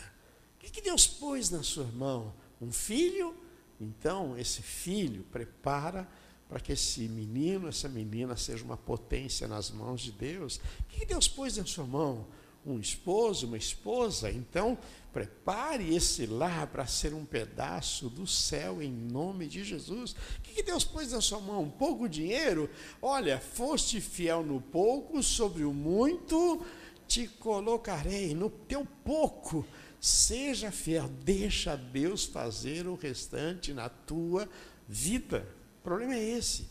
O 0.56 0.60
que, 0.60 0.70
que 0.70 0.82
Deus 0.82 1.08
pôs 1.08 1.50
na 1.50 1.64
sua 1.64 1.86
mão? 1.86 2.34
Um 2.62 2.72
filho? 2.72 3.36
Então, 3.80 4.38
esse 4.38 4.62
filho 4.62 5.24
prepara 5.32 6.08
para 6.50 6.60
que 6.60 6.74
esse 6.74 7.08
menino, 7.08 7.68
essa 7.68 7.90
menina 7.90 8.36
seja 8.36 8.64
uma 8.64 8.78
potência 8.78 9.48
nas 9.48 9.72
mãos 9.72 10.02
de 10.02 10.12
Deus. 10.12 10.58
O 10.82 10.84
que 10.90 11.06
Deus 11.06 11.28
pôs 11.28 11.58
na 11.58 11.66
sua 11.66 11.86
mão? 11.86 12.28
Um 12.66 12.80
esposo, 12.80 13.48
uma 13.48 13.58
esposa? 13.58 14.32
Então, 14.32 14.78
prepare 15.14 15.96
esse 15.96 16.26
lar 16.26 16.68
para 16.68 16.88
ser 16.88 17.14
um 17.14 17.24
pedaço 17.24 18.10
do 18.10 18.26
céu 18.26 18.82
em 18.82 18.92
nome 18.92 19.48
de 19.48 19.64
Jesus. 19.64 20.14
O 20.14 20.42
que 20.42 20.64
Deus 20.64 20.84
pôs 20.84 21.12
na 21.12 21.22
sua 21.22 21.40
mão? 21.40 21.70
Pouco 21.70 22.10
dinheiro? 22.10 22.70
Olha, 23.02 23.40
foste 23.40 24.02
fiel 24.02 24.44
no 24.44 24.60
pouco, 24.60 25.22
sobre 25.22 25.64
o 25.64 25.74
muito 25.74 26.66
te 27.08 27.28
colocarei 27.28 28.34
no 28.34 28.50
teu 28.50 28.86
pouco. 29.04 29.66
Seja 30.00 30.72
fiel, 30.72 31.08
deixa 31.24 31.76
Deus 31.76 32.26
fazer 32.26 32.88
o 32.88 32.96
restante 32.96 33.74
na 33.74 33.90
tua 33.90 34.48
vida. 34.88 35.48
O 35.80 35.84
problema 35.84 36.16
é 36.16 36.24
esse. 36.24 36.68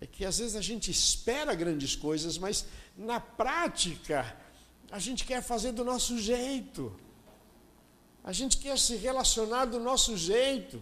É 0.00 0.06
que 0.06 0.24
às 0.24 0.38
vezes 0.38 0.56
a 0.56 0.60
gente 0.60 0.90
espera 0.90 1.54
grandes 1.54 1.96
coisas, 1.96 2.36
mas 2.36 2.66
na 2.96 3.18
prática 3.18 4.36
a 4.94 4.98
gente 5.00 5.24
quer 5.24 5.42
fazer 5.42 5.72
do 5.72 5.84
nosso 5.84 6.16
jeito. 6.16 6.94
A 8.22 8.30
gente 8.30 8.58
quer 8.58 8.78
se 8.78 8.94
relacionar 8.94 9.64
do 9.64 9.80
nosso 9.80 10.16
jeito. 10.16 10.80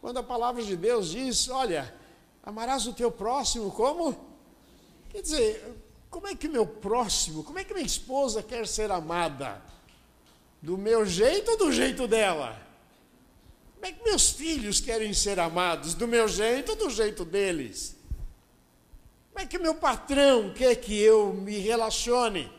Quando 0.00 0.16
a 0.16 0.22
palavra 0.22 0.62
de 0.64 0.74
Deus 0.74 1.10
diz, 1.10 1.50
olha, 1.50 1.94
amarás 2.42 2.86
o 2.86 2.94
teu 2.94 3.12
próximo 3.12 3.70
como? 3.70 4.16
Quer 5.10 5.20
dizer, 5.20 5.76
como 6.08 6.28
é 6.28 6.34
que 6.34 6.48
meu 6.48 6.66
próximo, 6.66 7.44
como 7.44 7.58
é 7.58 7.64
que 7.64 7.74
minha 7.74 7.84
esposa 7.84 8.42
quer 8.42 8.66
ser 8.66 8.90
amada? 8.90 9.60
Do 10.62 10.78
meu 10.78 11.04
jeito 11.04 11.50
ou 11.50 11.58
do 11.58 11.70
jeito 11.70 12.08
dela? 12.08 12.58
Como 13.74 13.84
é 13.84 13.92
que 13.92 14.02
meus 14.02 14.30
filhos 14.30 14.80
querem 14.80 15.12
ser 15.12 15.38
amados? 15.38 15.92
Do 15.92 16.08
meu 16.08 16.26
jeito 16.26 16.70
ou 16.70 16.76
do 16.76 16.88
jeito 16.88 17.22
deles? 17.22 17.96
Como 19.30 19.44
é 19.44 19.46
que 19.46 19.58
meu 19.58 19.74
patrão 19.74 20.54
quer 20.54 20.74
que 20.76 20.98
eu 20.98 21.34
me 21.34 21.58
relacione? 21.58 22.56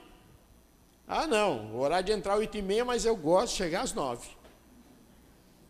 Ah, 1.12 1.26
não, 1.26 1.74
o 1.74 1.80
horário 1.80 2.06
de 2.06 2.12
entrar 2.12 2.34
às 2.34 2.40
oito 2.40 2.56
e 2.56 2.62
meia, 2.62 2.86
mas 2.86 3.04
eu 3.04 3.16
gosto 3.16 3.54
de 3.54 3.58
chegar 3.58 3.82
às 3.82 3.94
nove. 3.94 4.30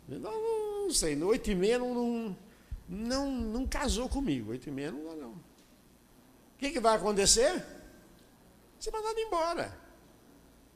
Não, 0.06 0.84
não 0.84 0.91
sei, 0.91 1.15
no 1.15 1.28
oito 1.28 1.49
e 1.49 1.56
meia 1.56 1.80
não, 1.80 1.93
não, 1.93 2.38
não, 2.89 3.32
não 3.32 3.65
casou 3.65 4.10
comigo, 4.10 4.52
oito 4.52 4.67
e 4.67 4.71
meia 4.71 4.91
não 4.91 5.06
dá 5.06 5.15
não. 5.15 5.32
O 5.32 6.58
que, 6.58 6.71
que 6.71 6.80
vai 6.82 6.97
acontecer? 6.97 7.65
Ser 8.78 8.91
mandado 8.91 9.17
embora. 9.17 9.80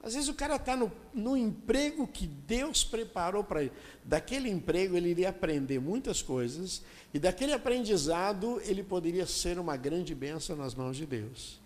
Às 0.02 0.14
vezes 0.14 0.30
o 0.30 0.34
cara 0.34 0.56
está 0.56 0.78
no, 0.78 0.90
no 1.14 1.36
emprego 1.36 2.08
que 2.08 2.26
Deus 2.26 2.86
preparou 2.86 3.44
para 3.44 3.64
ele. 3.64 3.74
Daquele 4.02 4.50
emprego 4.50 4.96
ele 4.96 5.10
iria 5.10 5.28
aprender 5.28 5.80
muitas 5.82 6.22
coisas, 6.22 6.82
e 7.14 7.20
daquele 7.20 7.52
aprendizado 7.52 8.62
ele 8.64 8.82
poderia 8.82 9.26
ser 9.26 9.60
uma 9.60 9.76
grande 9.76 10.16
bênção 10.16 10.56
nas 10.56 10.74
mãos 10.74 10.96
de 10.96 11.06
Deus. 11.06 11.60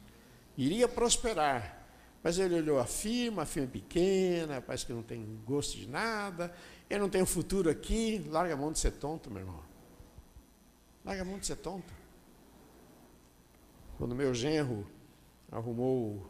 Iria 0.58 0.88
prosperar. 0.88 1.77
Mas 2.28 2.38
ele 2.38 2.56
olhou 2.56 2.78
a 2.78 2.86
firma, 2.86 3.44
a 3.44 3.46
firma 3.46 3.70
é 3.70 3.72
pequena, 3.72 4.62
parece 4.62 4.86
que 4.86 4.92
não 4.92 5.02
tem 5.02 5.40
gosto 5.46 5.78
de 5.78 5.88
nada, 5.88 6.54
eu 6.90 7.00
não 7.00 7.08
tenho 7.08 7.26
futuro 7.26 7.70
aqui, 7.70 8.22
larga 8.28 8.54
a 8.54 8.58
mão 8.58 8.70
de 8.70 8.80
ser 8.80 8.92
tonto, 8.92 9.32
meu 9.32 9.44
irmão. 9.44 9.63
Larga 11.06 11.22
a 11.22 11.26
mão 11.26 11.40
de 11.40 11.46
ser 11.46 11.56
tonto. 11.56 11.94
Quando 13.98 14.13
meu 14.13 14.34
genro 14.34 14.86
arrumou. 15.50 16.30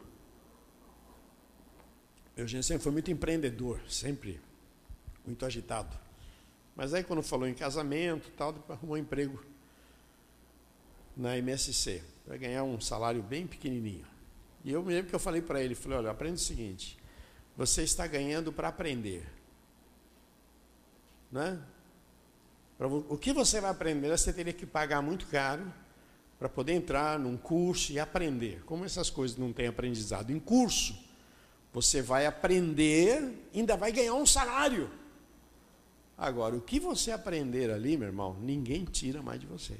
Meu 2.36 2.46
genro 2.46 2.62
sempre 2.62 2.84
foi 2.84 2.92
muito 2.92 3.10
empreendedor, 3.10 3.80
sempre 3.88 4.40
muito 5.26 5.44
agitado. 5.44 5.98
Mas 6.76 6.94
aí 6.94 7.02
quando 7.02 7.24
falou 7.24 7.48
em 7.48 7.54
casamento 7.54 8.30
tal, 8.36 8.54
arrumou 8.68 8.94
um 8.94 9.00
emprego 9.00 9.44
na 11.16 11.36
MSC, 11.36 12.04
para 12.24 12.36
ganhar 12.36 12.62
um 12.62 12.80
salário 12.80 13.20
bem 13.20 13.48
pequenininho. 13.48 14.06
E 14.68 14.72
eu 14.72 14.82
me 14.82 14.92
lembro 14.92 15.08
que 15.08 15.14
eu 15.14 15.18
falei 15.18 15.40
para 15.40 15.62
ele, 15.62 15.74
falei, 15.74 15.96
olha, 15.96 16.10
aprende 16.10 16.34
o 16.34 16.44
seguinte, 16.44 16.98
você 17.56 17.82
está 17.84 18.06
ganhando 18.06 18.52
para 18.52 18.68
aprender. 18.68 19.26
Né? 21.32 21.58
O 23.08 23.16
que 23.16 23.32
você 23.32 23.62
vai 23.62 23.70
aprender, 23.70 24.10
você 24.10 24.30
teria 24.30 24.52
que 24.52 24.66
pagar 24.66 25.00
muito 25.00 25.26
caro 25.28 25.72
para 26.38 26.50
poder 26.50 26.74
entrar 26.74 27.18
num 27.18 27.34
curso 27.34 27.92
e 27.92 27.98
aprender. 27.98 28.62
Como 28.66 28.84
essas 28.84 29.08
coisas 29.08 29.38
não 29.38 29.54
têm 29.54 29.68
aprendizado 29.68 30.30
em 30.30 30.38
curso, 30.38 30.94
você 31.72 32.02
vai 32.02 32.26
aprender, 32.26 33.48
ainda 33.54 33.74
vai 33.74 33.90
ganhar 33.90 34.12
um 34.12 34.26
salário. 34.26 34.90
Agora, 36.14 36.54
o 36.54 36.60
que 36.60 36.78
você 36.78 37.10
aprender 37.10 37.70
ali, 37.70 37.96
meu 37.96 38.08
irmão, 38.08 38.36
ninguém 38.38 38.84
tira 38.84 39.22
mais 39.22 39.40
de 39.40 39.46
você. 39.46 39.78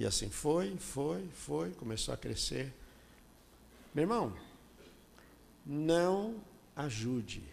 E 0.00 0.06
assim 0.06 0.30
foi, 0.30 0.78
foi, 0.78 1.28
foi, 1.34 1.72
começou 1.72 2.14
a 2.14 2.16
crescer. 2.16 2.72
Meu 3.94 4.04
irmão, 4.04 4.34
não 5.66 6.36
ajude, 6.74 7.44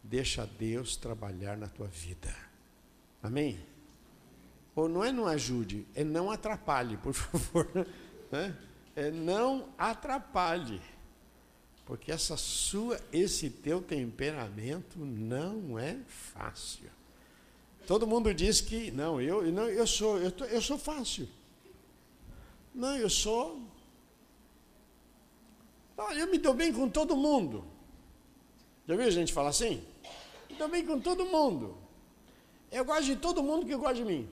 deixa 0.00 0.46
Deus 0.46 0.94
trabalhar 0.94 1.56
na 1.56 1.66
tua 1.66 1.88
vida. 1.88 2.32
Amém? 3.20 3.58
Ou 4.76 4.88
não 4.88 5.02
é 5.02 5.10
não 5.10 5.26
ajude, 5.26 5.84
é 5.92 6.04
não 6.04 6.30
atrapalhe, 6.30 6.96
por 6.98 7.14
favor. 7.18 7.68
Né? 8.30 8.56
É 8.94 9.10
não 9.10 9.68
atrapalhe. 9.76 10.80
Porque 11.84 12.12
essa 12.12 12.36
sua, 12.36 13.00
esse 13.12 13.50
teu 13.50 13.82
temperamento 13.82 15.00
não 15.00 15.76
é 15.76 15.98
fácil. 16.06 16.88
Todo 17.88 18.06
mundo 18.06 18.32
diz 18.32 18.60
que 18.60 18.92
não, 18.92 19.20
eu 19.20 19.50
não, 19.50 19.68
eu 19.68 19.84
sou, 19.84 20.20
eu, 20.20 20.30
tô, 20.30 20.44
eu 20.44 20.62
sou 20.62 20.78
fácil. 20.78 21.28
Não, 22.74 22.96
eu 22.96 23.10
sou. 23.10 23.60
eu 26.16 26.26
me 26.28 26.38
dou 26.38 26.54
bem 26.54 26.72
com 26.72 26.88
todo 26.88 27.16
mundo. 27.16 27.64
Já 28.86 28.96
viu 28.96 29.10
gente 29.10 29.32
falar 29.32 29.50
assim? 29.50 29.84
Me 30.48 30.56
dou 30.56 30.68
bem 30.68 30.84
com 30.84 31.00
todo 31.00 31.24
mundo. 31.26 31.76
Eu 32.70 32.84
gosto 32.84 33.04
de 33.04 33.16
todo 33.16 33.42
mundo 33.42 33.66
que 33.66 33.76
gosta 33.76 33.94
de 33.94 34.04
mim. 34.04 34.28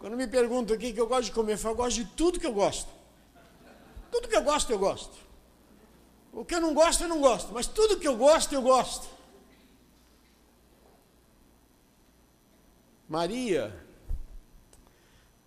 Quando 0.00 0.16
me 0.16 0.26
perguntam 0.26 0.76
o 0.76 0.78
que 0.78 0.94
eu 0.96 1.06
gosto 1.06 1.24
de 1.24 1.32
comer, 1.32 1.54
eu 1.54 1.58
falo, 1.58 1.74
eu 1.74 1.76
gosto 1.76 1.96
de 1.96 2.04
tudo 2.04 2.38
que 2.38 2.46
eu 2.46 2.52
gosto. 2.52 2.88
Tudo 4.10 4.28
que 4.28 4.36
eu 4.36 4.42
gosto, 4.42 4.70
eu 4.70 4.78
gosto. 4.78 5.16
O 6.32 6.44
que 6.44 6.54
eu 6.54 6.60
não 6.60 6.74
gosto, 6.74 7.02
eu 7.02 7.08
não 7.08 7.20
gosto. 7.20 7.52
Mas 7.52 7.66
tudo 7.66 7.98
que 7.98 8.06
eu 8.06 8.16
gosto, 8.16 8.52
eu 8.54 8.62
gosto. 8.62 9.08
Maria, 13.08 13.74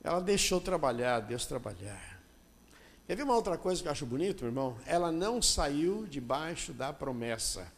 ela 0.03 0.19
deixou 0.19 0.59
trabalhar, 0.59 1.19
Deus 1.19 1.45
trabalhar. 1.45 2.19
Quer 3.05 3.15
ver 3.15 3.23
uma 3.23 3.35
outra 3.35 3.57
coisa 3.57 3.81
que 3.81 3.87
eu 3.87 3.91
acho 3.91 4.05
bonito, 4.05 4.41
meu 4.41 4.49
irmão? 4.49 4.77
Ela 4.85 5.11
não 5.11 5.41
saiu 5.41 6.07
debaixo 6.07 6.73
da 6.73 6.93
promessa. 6.93 7.71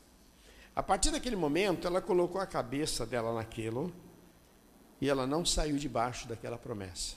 A 0.76 0.82
partir 0.82 1.12
daquele 1.12 1.36
momento, 1.36 1.88
ela 1.88 2.02
colocou 2.02 2.40
a 2.40 2.46
cabeça 2.46 3.06
dela 3.06 3.34
naquilo 3.34 3.94
e 5.02 5.10
ela 5.10 5.28
não 5.28 5.46
saiu 5.46 5.78
debaixo 5.78 6.28
daquela 6.28 6.58
promessa. 6.58 7.16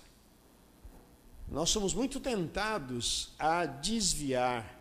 Nós 1.49 1.71
somos 1.71 1.95
muito 1.95 2.19
tentados 2.19 3.35
a 3.38 3.64
desviar. 3.64 4.75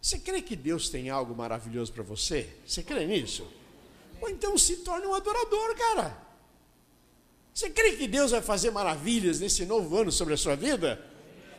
Você 0.00 0.18
crê 0.18 0.40
que 0.40 0.56
Deus 0.56 0.88
tem 0.88 1.10
algo 1.10 1.34
maravilhoso 1.34 1.92
para 1.92 2.02
você? 2.02 2.56
Você 2.66 2.82
crê 2.82 3.06
nisso? 3.06 3.46
Ou 4.20 4.28
então 4.28 4.56
se 4.56 4.78
torne 4.78 5.06
um 5.06 5.14
adorador, 5.14 5.76
cara. 5.76 6.27
Você 7.58 7.70
crê 7.70 7.96
que 7.96 8.06
Deus 8.06 8.30
vai 8.30 8.40
fazer 8.40 8.70
maravilhas 8.70 9.40
nesse 9.40 9.66
novo 9.66 9.98
ano 9.98 10.12
sobre 10.12 10.32
a 10.32 10.36
sua 10.36 10.54
vida? 10.54 11.04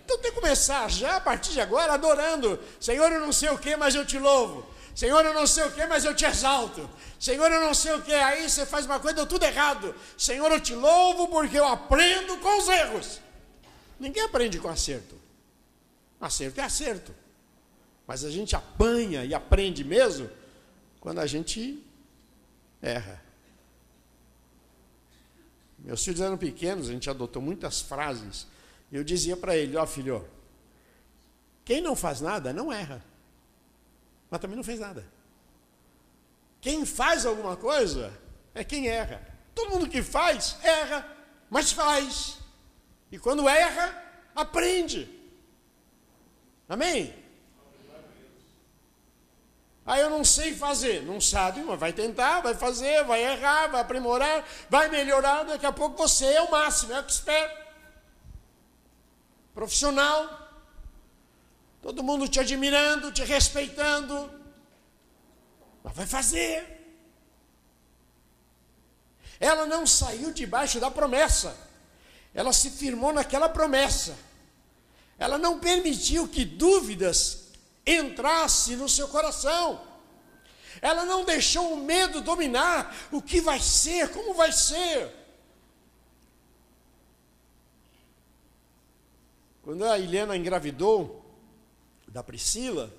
Então 0.05 0.17
tem 0.19 0.31
que 0.31 0.39
começar 0.39 0.89
já 0.89 1.17
a 1.17 1.19
partir 1.19 1.51
de 1.51 1.59
agora 1.59 1.91
adorando. 1.91 2.57
Senhor, 2.79 3.11
eu 3.11 3.19
não 3.19 3.33
sei 3.33 3.49
o 3.49 3.57
que, 3.57 3.75
mas 3.75 3.95
eu 3.95 4.05
te 4.05 4.17
louvo. 4.17 4.65
Senhor, 4.95 5.25
eu 5.25 5.33
não 5.33 5.45
sei 5.45 5.65
o 5.65 5.71
que, 5.73 5.85
mas 5.87 6.05
eu 6.05 6.15
te 6.15 6.23
exalto. 6.23 6.89
Senhor, 7.19 7.51
eu 7.51 7.59
não 7.59 7.73
sei 7.73 7.91
o 7.95 8.01
que, 8.01 8.13
aí 8.13 8.49
você 8.49 8.65
faz 8.65 8.85
uma 8.85 8.97
coisa, 8.97 9.17
deu 9.17 9.25
tudo 9.25 9.43
errado. 9.43 9.93
Senhor, 10.17 10.49
eu 10.49 10.61
te 10.61 10.73
louvo 10.73 11.27
porque 11.27 11.59
eu 11.59 11.67
aprendo 11.67 12.37
com 12.37 12.59
os 12.59 12.69
erros. 12.69 13.19
Ninguém 13.99 14.23
aprende 14.23 14.57
com 14.57 14.69
acerto. 14.69 15.19
Acerto 16.21 16.61
é 16.61 16.63
acerto. 16.63 17.13
Mas 18.07 18.23
a 18.23 18.29
gente 18.29 18.55
apanha 18.55 19.25
e 19.25 19.33
aprende 19.33 19.83
mesmo 19.83 20.29
quando 21.01 21.19
a 21.19 21.25
gente 21.25 21.83
erra. 22.81 23.28
Meus 25.83 26.03
filhos 26.03 26.21
eram 26.21 26.37
pequenos, 26.37 26.89
a 26.89 26.91
gente 26.91 27.09
adotou 27.09 27.41
muitas 27.41 27.81
frases. 27.81 28.47
E 28.91 28.95
eu 28.95 29.03
dizia 29.03 29.37
para 29.37 29.55
ele: 29.55 29.75
Ó 29.77 29.83
oh, 29.83 29.87
filho, 29.87 30.25
quem 31.63 31.81
não 31.81 31.95
faz 31.95 32.21
nada 32.21 32.51
não 32.51 32.71
erra 32.71 33.03
mas 34.29 34.39
também 34.39 34.55
não 34.55 34.63
fez 34.63 34.79
nada. 34.79 35.05
Quem 36.61 36.85
faz 36.85 37.25
alguma 37.25 37.55
coisa 37.55 38.13
é 38.53 38.63
quem 38.63 38.87
erra. 38.87 39.25
Todo 39.55 39.71
mundo 39.71 39.89
que 39.89 40.03
faz, 40.03 40.57
erra, 40.61 41.07
mas 41.49 41.71
faz. 41.71 42.37
E 43.11 43.17
quando 43.17 43.49
erra, 43.49 44.03
aprende. 44.35 45.09
Amém? 46.67 47.13
Aí 49.89 50.01
eu 50.01 50.09
não 50.11 50.23
sei 50.23 50.55
fazer, 50.55 51.01
não 51.01 51.19
sabe, 51.19 51.63
mas 51.63 51.79
vai 51.79 51.91
tentar, 51.91 52.41
vai 52.41 52.53
fazer, 52.53 53.03
vai 53.05 53.23
errar, 53.23 53.69
vai 53.69 53.81
aprimorar, 53.81 54.47
vai 54.69 54.87
melhorar, 54.87 55.41
daqui 55.41 55.65
a 55.65 55.71
pouco 55.71 55.97
você 55.97 56.25
é 56.25 56.41
o 56.43 56.51
máximo, 56.51 56.93
é 56.93 56.99
o 56.99 57.03
que 57.03 57.11
espera. 57.11 57.73
Profissional, 59.51 60.47
todo 61.81 62.03
mundo 62.03 62.27
te 62.27 62.39
admirando, 62.39 63.11
te 63.11 63.23
respeitando, 63.23 64.31
mas 65.83 65.95
vai 65.95 66.05
fazer. 66.05 66.85
Ela 69.39 69.65
não 69.65 69.87
saiu 69.87 70.31
debaixo 70.31 70.79
da 70.79 70.91
promessa, 70.91 71.57
ela 72.31 72.53
se 72.53 72.69
firmou 72.69 73.11
naquela 73.11 73.49
promessa. 73.49 74.15
Ela 75.17 75.39
não 75.39 75.59
permitiu 75.59 76.27
que 76.27 76.45
dúvidas 76.45 77.48
entrassem 77.85 78.75
no 78.75 78.87
seu 78.87 79.07
coração. 79.07 79.87
Ela 80.81 81.05
não 81.05 81.25
deixou 81.25 81.73
o 81.73 81.83
medo 81.83 82.21
dominar 82.21 82.95
o 83.11 83.21
que 83.21 83.41
vai 83.41 83.59
ser, 83.59 84.11
como 84.11 84.33
vai 84.33 84.51
ser. 84.51 85.13
Quando 89.61 89.83
a 89.85 89.99
Helena 89.99 90.37
engravidou, 90.37 91.19
da 92.09 92.23
Priscila, 92.23 92.93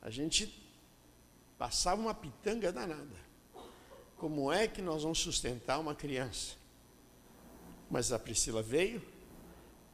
a 0.00 0.10
gente 0.10 0.62
passava 1.58 2.00
uma 2.00 2.14
pitanga 2.14 2.72
danada. 2.72 3.22
Como 4.16 4.52
é 4.52 4.68
que 4.68 4.80
nós 4.80 5.02
vamos 5.02 5.18
sustentar 5.18 5.78
uma 5.80 5.94
criança? 5.94 6.54
Mas 7.90 8.12
a 8.12 8.18
Priscila 8.18 8.62
veio 8.62 9.02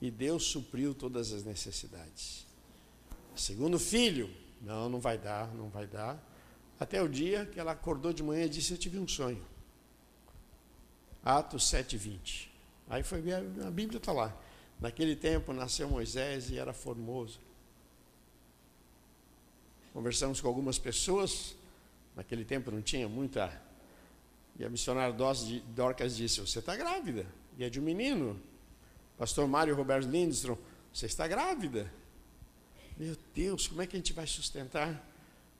e 0.01 0.11
Deus 0.11 0.45
supriu 0.45 0.95
todas 0.95 1.33
as 1.33 1.45
necessidades. 1.45 2.48
Segundo 3.39 3.79
filho, 3.79 4.29
não, 4.61 4.89
não 4.89 4.99
vai 4.99 5.17
dar, 5.17 5.55
não 5.55 5.69
vai 5.69 5.87
dar. 5.87 6.21
Até 6.79 7.01
o 7.01 7.09
dia 7.09 7.47
que 7.47 7.61
ela 7.61 7.71
acordou 7.71 8.13
de 8.13 8.21
manhã 8.21 8.45
e 8.45 8.49
disse: 8.49 8.73
Eu 8.73 8.79
tive 8.79 8.99
um 8.99 9.07
sonho. 9.07 9.45
Atos 11.25 11.71
7,20. 11.71 12.49
Aí 12.91 13.05
foi 13.05 13.21
ver, 13.21 13.37
a 13.65 13.71
Bíblia 13.71 13.99
está 13.99 14.11
lá. 14.11 14.37
Naquele 14.81 15.15
tempo 15.15 15.53
nasceu 15.53 15.89
Moisés 15.89 16.51
e 16.51 16.59
era 16.59 16.73
formoso. 16.73 17.39
Conversamos 19.93 20.41
com 20.41 20.49
algumas 20.49 20.79
pessoas, 20.79 21.55
naquele 22.17 22.45
tempo 22.45 22.73
não 22.73 22.83
tinha 22.83 23.09
muita. 23.09 23.63
E 24.59 24.65
a 24.65 24.69
missionária 24.69 25.15
Dorcas 25.69 26.17
disse: 26.17 26.41
Você 26.41 26.59
está 26.59 26.75
grávida, 26.75 27.25
e 27.57 27.63
é 27.63 27.71
de 27.71 27.79
um 27.79 27.85
menino. 27.85 28.41
Pastor 29.17 29.47
Mário 29.47 29.77
Roberto 29.77 30.09
Lindstrom, 30.09 30.59
você 30.93 31.07
está 31.07 31.29
grávida. 31.29 31.98
Meu 32.99 33.17
Deus, 33.33 33.69
como 33.69 33.81
é 33.81 33.87
que 33.87 33.95
a 33.95 33.99
gente 33.99 34.13
vai 34.13 34.27
sustentar? 34.27 35.09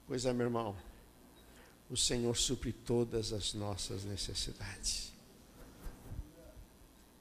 Pois 0.05 0.25
é, 0.25 0.33
meu 0.33 0.47
irmão, 0.47 0.75
o 1.89 1.95
Senhor 1.95 2.35
supre 2.35 2.73
todas 2.73 3.31
as 3.31 3.53
nossas 3.53 4.03
necessidades. 4.03 5.13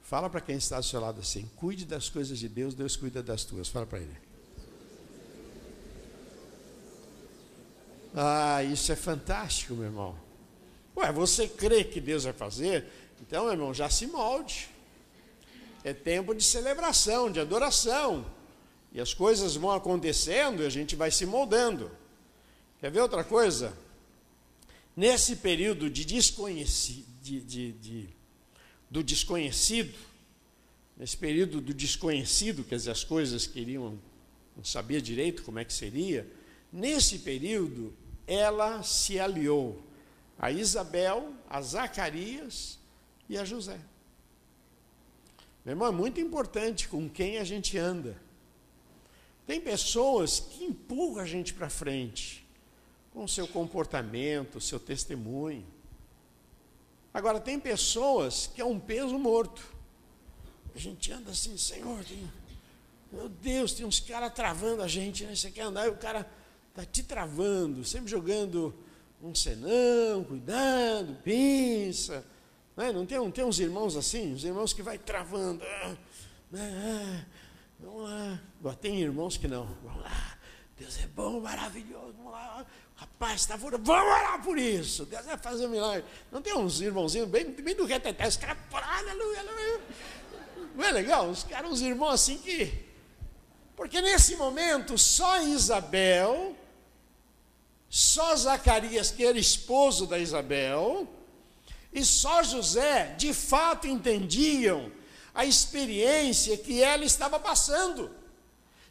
Fala 0.03 0.29
para 0.29 0.41
quem 0.41 0.57
está 0.57 0.81
do 0.81 0.85
seu 0.85 1.01
lado 1.01 1.21
assim: 1.21 1.49
cuide 1.55 1.85
das 1.85 2.09
coisas 2.09 2.37
de 2.37 2.49
Deus, 2.49 2.75
Deus 2.75 2.97
cuida 2.97 3.23
das 3.23 3.45
tuas. 3.45 3.69
Fala 3.69 3.87
para 3.87 4.01
ele. 4.01 4.17
Ah, 8.13 8.65
isso 8.65 8.91
é 8.91 8.97
fantástico, 8.97 9.75
meu 9.75 9.85
irmão. 9.85 10.19
Ué, 10.97 11.13
você 11.13 11.47
crê 11.47 11.85
que 11.85 12.01
Deus 12.01 12.25
vai 12.25 12.33
fazer? 12.33 12.85
Então, 13.21 13.45
meu 13.45 13.53
irmão, 13.53 13.73
já 13.73 13.89
se 13.89 14.09
molde. 14.09 14.69
É 15.85 15.93
tempo 15.93 16.35
de 16.35 16.43
celebração, 16.43 17.31
de 17.31 17.39
adoração. 17.39 18.27
E 18.93 19.01
as 19.01 19.13
coisas 19.13 19.55
vão 19.55 19.71
acontecendo 19.71 20.63
e 20.63 20.67
a 20.67 20.71
gente 20.71 20.97
vai 20.97 21.11
se 21.11 21.27
moldando. 21.27 21.91
Quer 22.81 22.91
ver 22.91 23.01
outra 23.01 23.23
coisa? 23.23 23.77
Nesse 24.97 25.37
período 25.37 25.91
de 25.91 26.05
desconhecido, 26.05 27.07
de, 27.23 27.41
de, 27.41 27.73
de, 27.73 28.09
do 28.91 29.03
desconhecido, 29.03 29.97
nesse 30.97 31.17
período 31.17 31.61
do 31.61 31.75
desconhecido, 31.75 32.65
quer 32.65 32.77
dizer, 32.77 32.91
as 32.91 33.05
coisas 33.05 33.47
queriam, 33.47 33.99
não 34.57 34.65
sabia 34.65 35.01
direito 35.01 35.43
como 35.43 35.59
é 35.59 35.65
que 35.65 35.73
seria, 35.73 36.27
nesse 36.73 37.21
período 37.21 37.95
ela 38.27 38.83
se 38.83 39.19
aliou 39.19 39.81
a 40.39 40.51
Isabel, 40.53 41.33
a 41.49 41.61
Zacarias 41.61 42.79
e 43.29 43.37
a 43.37 43.45
José. 43.45 43.79
Meu 45.65 45.73
irmão, 45.73 45.89
é 45.89 45.93
muito 45.93 46.21
importante 46.21 46.89
com 46.89 47.09
quem 47.09 47.39
a 47.39 47.45
gente 47.45 47.77
anda. 47.77 48.17
Tem 49.49 49.63
pessoas 49.63 50.41
que 50.41 50.63
empurram 50.63 51.23
a 51.23 51.25
gente 51.25 51.55
para 51.55 51.71
frente, 51.71 52.47
com 53.15 53.25
o 53.25 53.29
seu 53.29 53.49
comportamento, 53.49 54.57
o 54.57 54.61
seu 54.61 54.79
testemunho. 54.79 55.65
Agora, 57.15 57.41
tem 57.41 57.59
pessoas 57.59 58.47
que 58.47 58.61
é 58.61 58.65
um 58.67 58.79
peso 58.79 59.19
morto. 59.19 59.67
A 60.75 60.79
gente 60.79 61.11
anda 61.11 61.31
assim, 61.31 61.57
Senhor, 61.57 62.05
tem, 62.05 62.31
meu 63.11 63.31
Deus, 63.31 63.73
tem 63.73 63.87
uns 63.87 63.99
caras 63.99 64.35
travando 64.35 64.83
a 64.83 64.87
gente, 64.87 65.25
né? 65.25 65.35
Você 65.35 65.51
quer 65.51 65.63
andar 65.63 65.87
e 65.87 65.91
o 65.93 65.97
cara 65.97 66.31
está 66.69 66.85
te 66.85 67.03
travando, 67.03 67.87
sempre 67.87 68.11
jogando 68.11 68.75
um 69.23 69.35
senão, 69.35 70.25
cuidado, 70.25 71.17
pensa. 71.25 72.23
Não, 72.77 72.85
é? 72.85 72.93
não, 72.93 73.07
tem, 73.07 73.17
não 73.17 73.31
tem 73.31 73.47
uns 73.47 73.59
irmãos 73.59 73.97
assim, 73.97 74.35
uns 74.35 74.45
irmãos 74.45 74.75
que 74.75 74.83
vai 74.83 74.99
travando. 74.99 75.65
Ah, 75.65 75.97
ah, 76.53 77.25
vamos 77.79 78.09
lá. 78.09 78.41
Agora, 78.61 78.77
tem 78.77 79.01
irmãos 79.01 79.37
que 79.37 79.49
não. 79.49 79.67
Vamos 79.83 80.03
lá. 80.03 80.39
Deus 80.77 80.99
é 80.99 81.07
bom, 81.07 81.41
maravilhoso. 81.41 82.15
Vamos 82.17 82.33
lá. 82.33 82.65
Rapaz, 82.97 83.41
está 83.41 83.59
fora. 83.59 83.79
Vamos 83.79 84.13
orar 84.13 84.43
por 84.43 84.59
isso. 84.59 85.05
Deus 85.05 85.25
vai 85.25 85.37
fazer 85.39 85.67
um 85.67 85.71
milagre. 85.71 86.05
Não 86.31 86.43
tem 86.43 86.57
uns 86.57 86.81
irmãozinhos 86.81 87.29
bem, 87.29 87.51
bem 87.51 87.75
do 87.75 87.85
reteté. 87.85 88.27
Os 88.27 88.37
caras, 88.37 88.59
aleluia, 88.73 89.41
aleluia. 89.41 89.81
Não 90.75 90.85
é 90.85 90.93
legal? 90.93 91.29
Os 91.29 91.45
caras, 91.45 91.71
uns 91.71 91.81
irmãos 91.81 92.15
assim 92.15 92.39
que. 92.39 92.87
Porque 93.77 94.01
nesse 94.01 94.37
momento, 94.37 94.99
só 94.99 95.43
Isabel 95.43 96.57
só 97.89 98.37
Zacarias, 98.37 99.11
que 99.11 99.25
era 99.25 99.39
esposo 99.39 100.07
da 100.07 100.19
Isabel, 100.19 101.09
e 101.93 102.05
só 102.05 102.43
José, 102.43 103.15
de 103.17 103.33
fato, 103.33 103.87
entendiam 103.87 104.93
a 105.39 105.45
experiência 105.45 106.59
que 106.59 106.83
ela 106.83 107.05
estava 107.05 107.39
passando. 107.39 108.11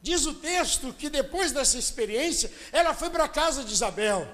Diz 0.02 0.26
o 0.26 0.34
texto 0.34 0.94
que 0.94 1.10
depois 1.10 1.52
dessa 1.52 1.78
experiência, 1.78 2.50
ela 2.72 2.94
foi 2.94 3.10
para 3.10 3.26
a 3.26 3.28
casa 3.28 3.66
de 3.66 3.74
Isabel. 3.74 4.26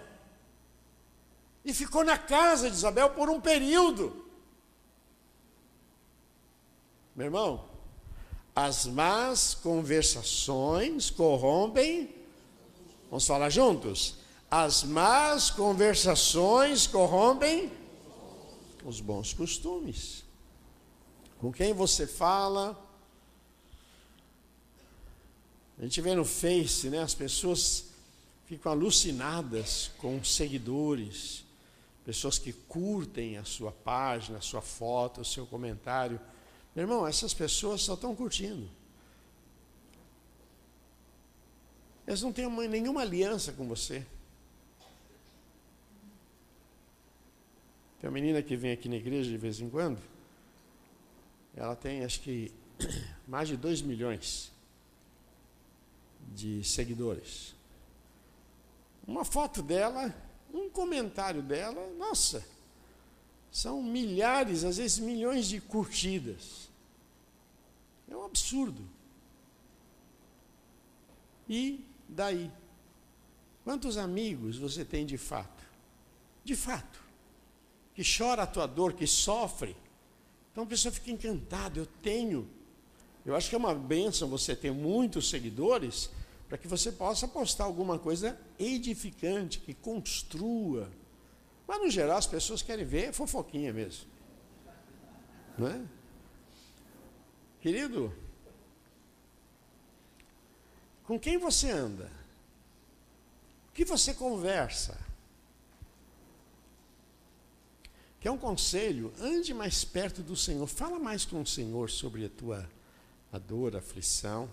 E 1.66 1.74
ficou 1.74 2.04
na 2.04 2.16
casa 2.16 2.70
de 2.70 2.76
Isabel 2.76 3.10
por 3.10 3.32
um 3.32 3.42
período. 3.42 4.28
Meu 7.16 7.26
irmão, 7.26 7.66
as 8.56 8.86
más 8.86 9.56
conversações 9.56 11.10
corrompem. 11.10 12.14
Vamos 13.10 13.26
falar 13.26 13.50
juntos? 13.50 14.18
As 14.52 14.84
más 14.84 15.50
conversações 15.50 16.86
corrompem 16.86 17.72
os 18.86 19.00
bons 19.00 19.34
costumes. 19.34 20.23
Com 21.44 21.52
quem 21.52 21.74
você 21.74 22.08
fala. 22.08 22.82
A 25.78 25.82
gente 25.82 26.00
vê 26.00 26.16
no 26.16 26.24
Face, 26.24 26.90
né? 26.90 27.00
As 27.02 27.14
pessoas 27.14 27.88
ficam 28.46 28.72
alucinadas 28.72 29.92
com 29.98 30.24
seguidores, 30.24 31.44
pessoas 32.06 32.40
que 32.40 32.54
curtem 32.54 33.38
a 33.38 33.44
sua 33.44 33.74
página, 33.74 34.38
a 34.38 34.42
sua 34.42 34.62
foto, 34.62 35.20
o 35.20 35.26
seu 35.26 35.46
comentário. 35.46 36.18
Meu 36.74 36.84
irmão, 36.84 37.06
essas 37.06 37.34
pessoas 37.34 37.82
só 37.82 37.96
estão 37.96 38.16
curtindo. 38.16 38.70
Elas 42.08 42.22
não 42.22 42.32
têm 42.32 42.46
uma, 42.46 42.66
nenhuma 42.70 43.02
aliança 43.02 43.52
com 43.52 43.68
você. 43.68 44.06
Tem 48.00 48.10
uma 48.10 48.14
menina 48.14 48.42
que 48.42 48.56
vem 48.56 48.72
aqui 48.72 48.88
na 48.88 48.96
igreja 48.96 49.30
de 49.30 49.38
vez 49.38 49.60
em 49.60 49.70
quando. 49.70 50.13
Ela 51.56 51.76
tem, 51.76 52.04
acho 52.04 52.22
que, 52.22 52.52
mais 53.28 53.48
de 53.48 53.58
2 53.58 53.82
milhões 53.82 54.52
de 56.34 56.64
seguidores. 56.64 57.54
Uma 59.08 59.24
foto 59.26 59.62
dela, 59.62 60.14
um 60.54 60.70
comentário 60.70 61.42
dela, 61.42 61.92
nossa, 61.98 62.46
são 63.52 63.84
milhares, 63.84 64.64
às 64.64 64.78
vezes 64.78 65.00
milhões 65.00 65.48
de 65.48 65.60
curtidas. 65.60 66.70
É 68.10 68.16
um 68.16 68.26
absurdo. 68.26 68.82
E 71.48 71.86
daí? 72.08 72.52
Quantos 73.64 73.98
amigos 73.98 74.58
você 74.58 74.84
tem 74.84 75.06
de 75.06 75.18
fato? 75.18 75.64
De 76.44 76.56
fato 76.56 77.04
que 77.94 78.04
chora 78.04 78.44
a 78.44 78.48
tua 78.48 78.66
dor, 78.66 78.94
que 78.94 79.06
sofre. 79.06 79.76
Então 80.54 80.64
a 80.64 80.68
pessoa 80.68 80.92
fica 80.92 81.10
encantada, 81.10 81.80
eu 81.80 81.86
tenho. 82.04 82.48
Eu 83.26 83.36
acho 83.36 83.50
que 83.50 83.56
é 83.56 83.58
uma 83.58 83.74
benção 83.74 84.30
você 84.30 84.56
ter 84.56 84.72
muitos 84.72 85.28
seguidores, 85.28 86.12
para 86.48 86.60
que 86.60 86.68
você 86.68 86.92
possa 86.92 87.28
postar 87.28 87.64
alguma 87.64 87.98
coisa 87.98 88.40
edificante, 88.60 89.60
que 89.60 89.74
construa. 89.74 90.92
Mas 91.68 91.82
no 91.82 91.90
geral 91.90 92.18
as 92.18 92.28
pessoas 92.28 92.62
querem 92.62 92.86
ver 92.86 93.12
fofoquinha 93.14 93.74
mesmo. 93.74 94.06
Não 95.58 95.68
é? 95.68 95.82
Querido, 97.60 98.14
com 101.04 101.20
quem 101.20 101.40
você 101.40 101.72
anda? 101.72 102.12
O 103.70 103.74
que 103.74 103.84
você 103.84 104.14
conversa? 104.14 105.13
Quer 108.24 108.32
um 108.32 108.38
conselho? 108.38 109.12
Ande 109.20 109.54
mais 109.54 109.84
perto 109.84 110.24
do 110.24 110.34
Senhor. 110.34 110.66
Fala 110.66 110.98
mais 110.98 111.26
com 111.26 111.42
o 111.42 111.46
Senhor 111.46 111.90
sobre 111.90 112.24
a 112.24 112.30
tua 112.30 112.70
a 113.30 113.38
dor, 113.38 113.76
a 113.76 113.80
aflição. 113.80 114.50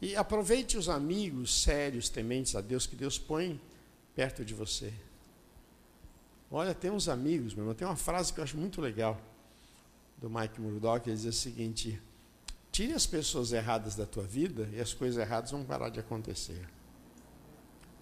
E 0.00 0.16
aproveite 0.16 0.78
os 0.78 0.88
amigos 0.88 1.62
sérios, 1.62 2.08
tementes 2.08 2.56
a 2.56 2.62
Deus, 2.62 2.86
que 2.86 2.96
Deus 2.96 3.18
põe 3.18 3.60
perto 4.14 4.46
de 4.46 4.54
você. 4.54 4.94
Olha, 6.50 6.74
tem 6.74 6.90
uns 6.90 7.06
amigos, 7.06 7.52
meu 7.52 7.64
irmão, 7.64 7.74
tem 7.74 7.86
uma 7.86 7.96
frase 7.96 8.32
que 8.32 8.40
eu 8.40 8.44
acho 8.44 8.56
muito 8.56 8.80
legal, 8.80 9.20
do 10.16 10.30
Mike 10.30 10.58
Murdock, 10.58 11.06
ele 11.06 11.18
diz 11.18 11.26
o 11.26 11.32
seguinte: 11.32 12.00
tire 12.72 12.94
as 12.94 13.06
pessoas 13.06 13.52
erradas 13.52 13.94
da 13.94 14.06
tua 14.06 14.24
vida 14.24 14.66
e 14.72 14.80
as 14.80 14.94
coisas 14.94 15.20
erradas 15.20 15.50
vão 15.50 15.64
parar 15.64 15.90
de 15.90 16.00
acontecer. 16.00 16.66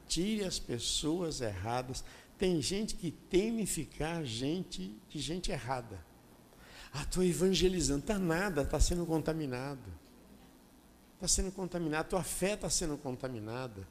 Tire 0.07 0.45
as 0.45 0.61
pessoas 0.61 1.41
erradas. 1.41 2.05
Tem 2.39 2.63
gente 2.63 2.95
que 2.95 3.11
teme 3.11 3.67
ficar 3.67 4.23
gente 4.25 4.97
de 5.09 5.19
gente 5.19 5.51
errada. 5.51 6.07
Ah, 6.93 7.03
estou 7.03 7.25
evangelizando. 7.25 8.01
Está 8.01 8.19
nada, 8.19 8.63
está 8.63 8.79
sendo 8.79 9.05
contaminado. 9.05 9.93
Está 11.15 11.27
sendo 11.27 11.51
contaminado, 11.51 12.11
tua 12.11 12.23
fé 12.23 12.55
está 12.55 12.71
sendo 12.71 12.97
contaminada. 12.97 13.87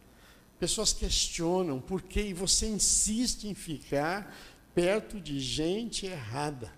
Pessoas 0.57 0.93
questionam 0.93 1.81
por 1.81 2.01
quê 2.01 2.27
e 2.27 2.33
você 2.33 2.67
insiste 2.67 3.49
em 3.49 3.53
ficar 3.53 4.33
perto 4.73 5.19
de 5.19 5.37
gente 5.41 6.05
errada. 6.05 6.71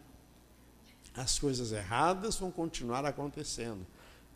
As 1.13 1.37
coisas 1.37 1.71
erradas 1.71 2.35
vão 2.35 2.49
continuar 2.49 3.05
acontecendo. 3.05 3.85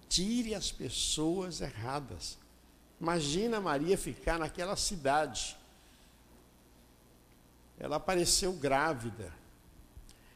Tire 0.08 0.54
as 0.54 0.72
pessoas 0.72 1.62
erradas. 1.62 2.38
Imagina 3.02 3.60
Maria 3.60 3.98
ficar 3.98 4.38
naquela 4.38 4.76
cidade 4.76 5.58
ela 7.80 7.98
apareceu 7.98 8.54
grávida. 8.54 9.34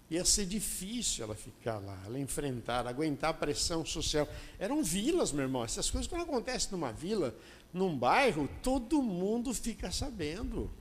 Ia 0.10 0.24
ser 0.24 0.46
difícil 0.46 1.26
ela 1.26 1.36
ficar 1.36 1.80
lá, 1.80 2.02
ela 2.06 2.18
enfrentar, 2.18 2.88
aguentar 2.88 3.32
a 3.32 3.34
pressão 3.34 3.86
social. 3.86 4.28
Eram 4.58 4.82
vilas, 4.82 5.32
meu 5.32 5.44
irmão. 5.44 5.64
Essas 5.64 5.90
coisas 5.90 6.08
quando 6.08 6.22
acontecem 6.22 6.72
numa 6.72 6.94
vila, 6.94 7.36
num 7.74 7.98
bairro, 7.98 8.50
todo 8.64 9.02
mundo 9.02 9.54
fica 9.54 9.92
sabendo. 9.92 10.72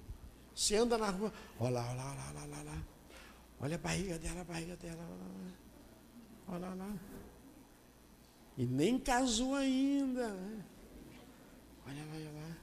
Você 0.54 0.76
anda 0.76 0.96
na 0.96 1.10
rua, 1.10 1.32
olha 1.58 1.70
lá, 1.74 1.90
olha 1.90 1.96
lá, 1.96 2.26
olha 2.28 2.32
lá, 2.32 2.42
olha 2.42 2.62
lá. 2.70 2.82
Olha 3.60 3.74
a 3.74 3.78
barriga 3.78 4.18
dela, 4.18 4.40
a 4.42 4.44
barriga 4.44 4.76
dela. 4.76 5.02
Olha 6.48 6.58
lá. 6.58 6.68
Olha 6.68 6.74
lá. 6.74 6.94
E 8.56 8.64
nem 8.64 8.98
casou 8.98 9.54
ainda. 9.54 10.28
Né? 10.28 10.64
Olha 11.86 12.04
lá, 12.06 12.14
olha 12.14 12.30
lá. 12.30 12.56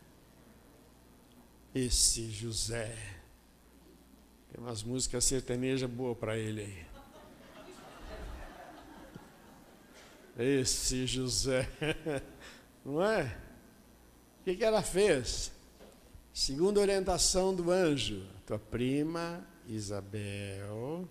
Esse 1.75 2.29
José. 2.31 3.22
Tem 4.53 4.63
umas 4.63 4.83
músicas 4.83 5.25
sertanejas 5.25 5.89
boas 5.89 6.15
para 6.15 6.37
ele 6.37 6.61
aí. 10.37 10.61
Esse 10.61 11.07
José. 11.07 11.67
Não 12.85 13.03
é? 13.03 13.35
O 14.39 14.43
que, 14.43 14.55
que 14.55 14.63
ela 14.63 14.83
fez? 14.83 15.51
Segundo 16.31 16.77
a 16.77 16.81
orientação 16.81 17.55
do 17.55 17.71
anjo, 17.71 18.27
tua 18.45 18.59
prima 18.59 19.43
Isabel, 19.67 21.07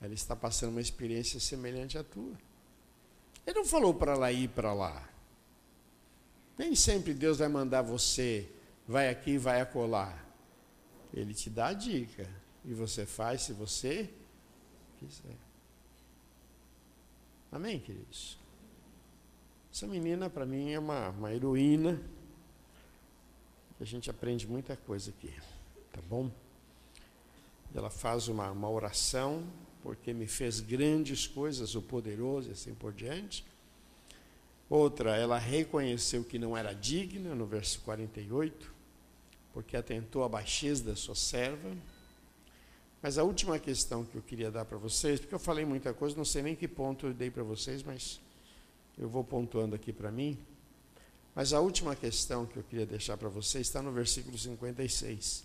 ela 0.00 0.14
está 0.14 0.34
passando 0.34 0.70
uma 0.70 0.80
experiência 0.80 1.38
semelhante 1.38 1.98
à 1.98 2.04
tua. 2.04 2.38
Ele 3.46 3.58
não 3.58 3.66
falou 3.66 3.92
para 3.92 4.12
ela 4.12 4.32
ir 4.32 4.48
para 4.48 4.72
lá. 4.72 5.06
Nem 6.56 6.74
sempre 6.74 7.12
Deus 7.12 7.38
vai 7.38 7.48
mandar 7.48 7.82
você, 7.82 8.48
vai 8.86 9.10
aqui, 9.10 9.36
vai 9.36 9.60
acolá. 9.60 10.23
Ele 11.14 11.32
te 11.32 11.48
dá 11.48 11.68
a 11.68 11.72
dica 11.72 12.28
e 12.64 12.74
você 12.74 13.06
faz 13.06 13.42
se 13.42 13.52
você 13.52 14.10
quiser. 14.98 15.36
Amém, 17.52 17.78
queridos? 17.78 18.36
Essa 19.72 19.86
menina, 19.86 20.28
para 20.28 20.44
mim, 20.44 20.72
é 20.72 20.78
uma, 20.78 21.10
uma 21.10 21.32
heroína. 21.32 22.00
A 23.80 23.84
gente 23.84 24.10
aprende 24.10 24.46
muita 24.48 24.76
coisa 24.76 25.10
aqui, 25.10 25.32
tá 25.92 26.00
bom? 26.08 26.30
Ela 27.72 27.90
faz 27.90 28.26
uma, 28.26 28.50
uma 28.50 28.68
oração, 28.68 29.46
porque 29.82 30.12
me 30.12 30.26
fez 30.26 30.58
grandes 30.58 31.28
coisas, 31.28 31.76
o 31.76 31.82
poderoso 31.82 32.48
e 32.48 32.52
assim 32.52 32.74
por 32.74 32.92
diante. 32.92 33.44
Outra, 34.68 35.16
ela 35.16 35.38
reconheceu 35.38 36.24
que 36.24 36.40
não 36.40 36.56
era 36.56 36.72
digna, 36.72 37.36
no 37.36 37.46
verso 37.46 37.80
48, 37.82 38.73
porque 39.54 39.76
atentou 39.76 40.24
à 40.24 40.28
baixeza 40.28 40.82
da 40.82 40.96
sua 40.96 41.14
serva. 41.14 41.74
Mas 43.00 43.16
a 43.16 43.22
última 43.22 43.58
questão 43.58 44.04
que 44.04 44.16
eu 44.16 44.22
queria 44.22 44.50
dar 44.50 44.64
para 44.64 44.76
vocês, 44.76 45.20
porque 45.20 45.34
eu 45.34 45.38
falei 45.38 45.64
muita 45.64 45.94
coisa, 45.94 46.16
não 46.16 46.24
sei 46.24 46.42
nem 46.42 46.56
que 46.56 46.66
ponto 46.66 47.06
eu 47.06 47.14
dei 47.14 47.30
para 47.30 47.44
vocês, 47.44 47.82
mas 47.82 48.20
eu 48.98 49.08
vou 49.08 49.22
pontuando 49.22 49.76
aqui 49.76 49.92
para 49.92 50.10
mim. 50.10 50.36
Mas 51.34 51.52
a 51.52 51.60
última 51.60 51.94
questão 51.94 52.44
que 52.46 52.56
eu 52.56 52.64
queria 52.64 52.86
deixar 52.86 53.16
para 53.16 53.28
vocês 53.28 53.66
está 53.66 53.80
no 53.80 53.92
versículo 53.92 54.36
56. 54.36 55.44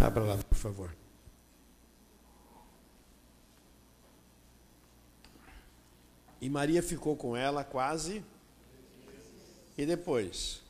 Abra 0.00 0.24
lá, 0.24 0.36
por 0.38 0.56
favor. 0.56 0.94
E 6.40 6.48
Maria 6.48 6.82
ficou 6.82 7.16
com 7.16 7.36
ela 7.36 7.64
quase. 7.64 8.22
E 9.76 9.84
depois? 9.84 10.63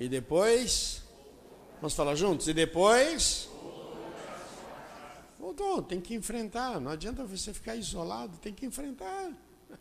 E 0.00 0.08
depois? 0.08 1.02
Vamos 1.74 1.92
falar 1.92 2.14
juntos? 2.14 2.48
E 2.48 2.54
depois? 2.54 3.50
Voltou, 5.38 5.82
tem 5.82 6.00
que 6.00 6.14
enfrentar. 6.14 6.80
Não 6.80 6.90
adianta 6.90 7.22
você 7.22 7.52
ficar 7.52 7.76
isolado, 7.76 8.38
tem 8.38 8.54
que 8.54 8.64
enfrentar. 8.64 9.30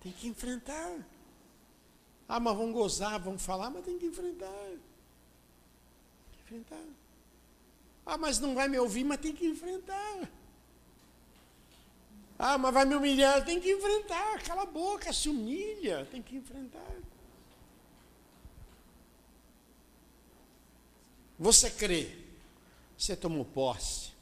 Tem 0.00 0.12
que 0.12 0.28
enfrentar. 0.28 0.96
Ah, 2.26 2.40
mas 2.40 2.56
vamos 2.56 2.72
gozar, 2.72 3.20
vamos 3.20 3.42
falar, 3.42 3.68
mas 3.68 3.84
tem 3.84 3.98
que 3.98 4.06
enfrentar. 4.06 4.46
Tem 4.46 4.78
que 6.32 6.40
enfrentar. 6.42 6.84
Ah, 8.06 8.16
mas 8.16 8.38
não 8.38 8.54
vai 8.54 8.66
me 8.66 8.78
ouvir, 8.78 9.04
mas 9.04 9.20
tem 9.20 9.34
que 9.34 9.44
enfrentar. 9.46 10.30
Ah, 12.38 12.56
mas 12.56 12.72
vai 12.72 12.86
me 12.86 12.94
humilhar, 12.94 13.44
tem 13.44 13.60
que 13.60 13.70
enfrentar. 13.70 14.42
Cala 14.42 14.62
a 14.62 14.66
boca, 14.66 15.12
se 15.12 15.28
humilha, 15.28 16.08
tem 16.10 16.22
que 16.22 16.36
enfrentar. 16.36 16.96
Você 21.40 21.70
crê, 21.70 22.14
você 22.98 23.16
tomou 23.16 23.46
posse, 23.46 24.12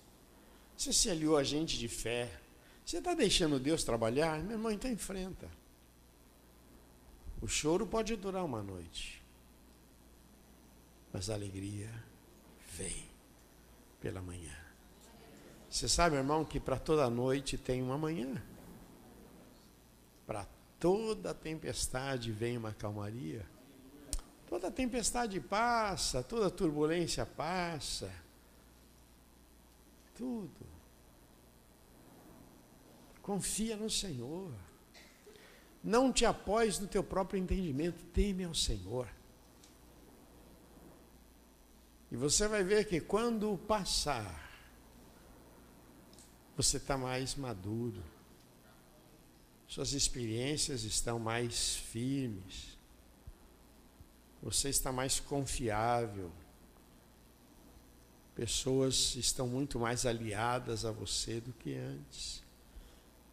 você 0.77 0.93
se 0.93 1.11
aliou 1.11 1.37
a 1.37 1.43
gente 1.43 1.77
de 1.77 1.89
fé, 1.89 2.31
você 2.87 2.99
está 2.99 3.13
deixando 3.13 3.59
Deus 3.59 3.83
trabalhar? 3.83 4.41
Meu 4.41 4.53
irmão, 4.53 4.71
então 4.71 4.89
enfrenta. 4.89 5.51
O 7.43 7.49
choro 7.49 7.89
pode 7.89 8.15
durar 8.15 8.45
uma 8.45 8.63
noite, 8.63 9.21
mas 11.13 11.29
a 11.29 11.35
alegria 11.35 11.93
vem 12.77 13.05
pela 14.01 14.23
manhã. 14.23 14.57
Você 15.69 15.89
sabe, 15.89 16.15
irmão, 16.15 16.45
que 16.45 16.61
para 16.61 16.79
toda 16.79 17.11
noite 17.11 17.59
tem 17.59 17.83
uma 17.83 17.99
manhã. 17.99 18.41
Para 20.25 20.47
toda 20.79 21.35
tempestade 21.35 22.31
vem 22.31 22.57
uma 22.57 22.73
calmaria. 22.73 23.45
Toda 24.49 24.71
tempestade 24.71 25.39
passa, 25.41 26.23
toda 26.23 26.51
turbulência 26.51 27.27
passa. 27.27 28.11
Tudo. 30.17 30.67
Confia 33.21 33.77
no 33.77 33.91
Senhor. 33.91 34.51
Não 35.85 36.11
te 36.11 36.25
apoies 36.25 36.79
no 36.79 36.89
teu 36.89 37.05
próprio 37.05 37.39
entendimento, 37.39 38.03
teme 38.07 38.45
ao 38.45 38.55
Senhor. 38.55 39.07
E 42.11 42.17
você 42.17 42.49
vai 42.49 42.65
ver 42.65 42.87
que 42.87 43.01
quando 43.01 43.59
passar, 43.69 44.49
você 46.57 46.79
está 46.79 46.97
mais 46.97 47.35
maduro, 47.35 48.03
suas 49.67 49.93
experiências 49.93 50.85
estão 50.85 51.19
mais 51.19 51.77
firmes, 51.77 52.78
você 54.43 54.69
está 54.69 54.93
mais 54.93 55.19
confiável, 55.19 56.31
pessoas 58.35 59.17
estão 59.17 59.49
muito 59.49 59.81
mais 59.81 60.07
aliadas 60.07 60.85
a 60.85 60.93
você 60.93 61.41
do 61.41 61.53
que 61.53 61.75
antes, 61.75 62.43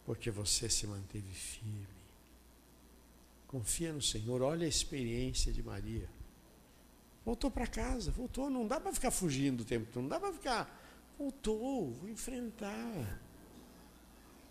porque 0.04 0.30
você 0.30 0.68
se 0.68 0.86
manteve 0.86 1.32
firme. 1.32 1.86
Confia 3.46 3.92
no 3.92 4.02
Senhor, 4.02 4.42
olha 4.42 4.66
a 4.66 4.68
experiência 4.68 5.52
de 5.52 5.62
Maria. 5.62 6.08
Voltou 7.24 7.50
para 7.50 7.66
casa, 7.66 8.10
voltou, 8.10 8.50
não 8.50 8.66
dá 8.66 8.80
para 8.80 8.92
ficar 8.92 9.10
fugindo 9.12 9.60
o 9.60 9.64
tempo 9.64 9.86
todo, 9.92 10.02
não 10.02 10.08
dá 10.08 10.18
para 10.18 10.32
ficar. 10.32 10.82
Voltou, 11.16 11.92
vou 11.92 12.08
enfrentar. 12.08 13.20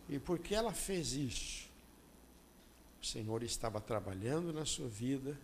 E 0.07 0.19
porque 0.19 0.55
ela 0.55 0.71
fez 0.71 1.13
isso, 1.13 1.69
o 3.01 3.05
Senhor 3.05 3.43
estava 3.43 3.81
trabalhando 3.81 4.53
na 4.53 4.65
sua 4.65 4.87
vida 4.87 5.37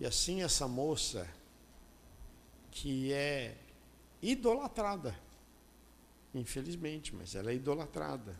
e 0.00 0.06
assim 0.06 0.42
essa 0.42 0.66
moça, 0.66 1.28
que 2.70 3.12
é 3.12 3.54
idolatrada, 4.22 5.14
infelizmente, 6.34 7.14
mas 7.14 7.34
ela 7.34 7.50
é 7.50 7.54
idolatrada. 7.54 8.34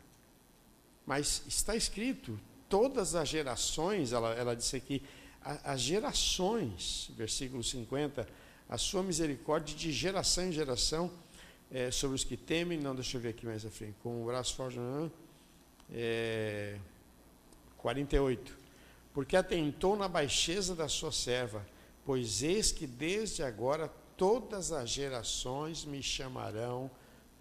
Mas 1.05 1.43
está 1.47 1.75
escrito, 1.75 2.39
todas 2.67 3.13
as 3.13 3.29
gerações, 3.29 4.11
ela, 4.11 4.33
ela 4.33 4.55
disse 4.55 4.75
aqui, 4.75 5.03
as 5.43 5.79
gerações, 5.81 7.11
versículo 7.15 7.63
50, 7.63 8.27
a 8.67 8.77
sua 8.79 9.03
misericórdia 9.03 9.75
de 9.75 9.91
geração 9.91 10.45
em 10.45 10.51
geração 10.51 11.11
é, 11.69 11.91
sobre 11.91 12.15
os 12.15 12.23
que 12.23 12.37
temem, 12.37 12.79
não, 12.79 12.95
deixa 12.95 13.17
eu 13.17 13.21
ver 13.21 13.29
aqui 13.29 13.45
mais 13.45 13.63
à 13.65 13.69
frente, 13.69 13.95
com 14.01 14.23
o 14.23 14.25
braço 14.25 14.55
forte, 14.55 14.79
é, 15.91 16.79
48 17.77 18.60
porque 19.13 19.35
atentou 19.35 19.95
na 19.95 20.07
baixeza 20.07 20.75
da 20.75 20.87
sua 20.87 21.11
serva, 21.11 21.65
pois 22.05 22.41
eis 22.41 22.71
que 22.71 22.87
desde 22.87 23.43
agora 23.43 23.87
todas 24.15 24.71
as 24.71 24.89
gerações 24.89 25.83
me 25.83 26.01
chamarão 26.01 26.89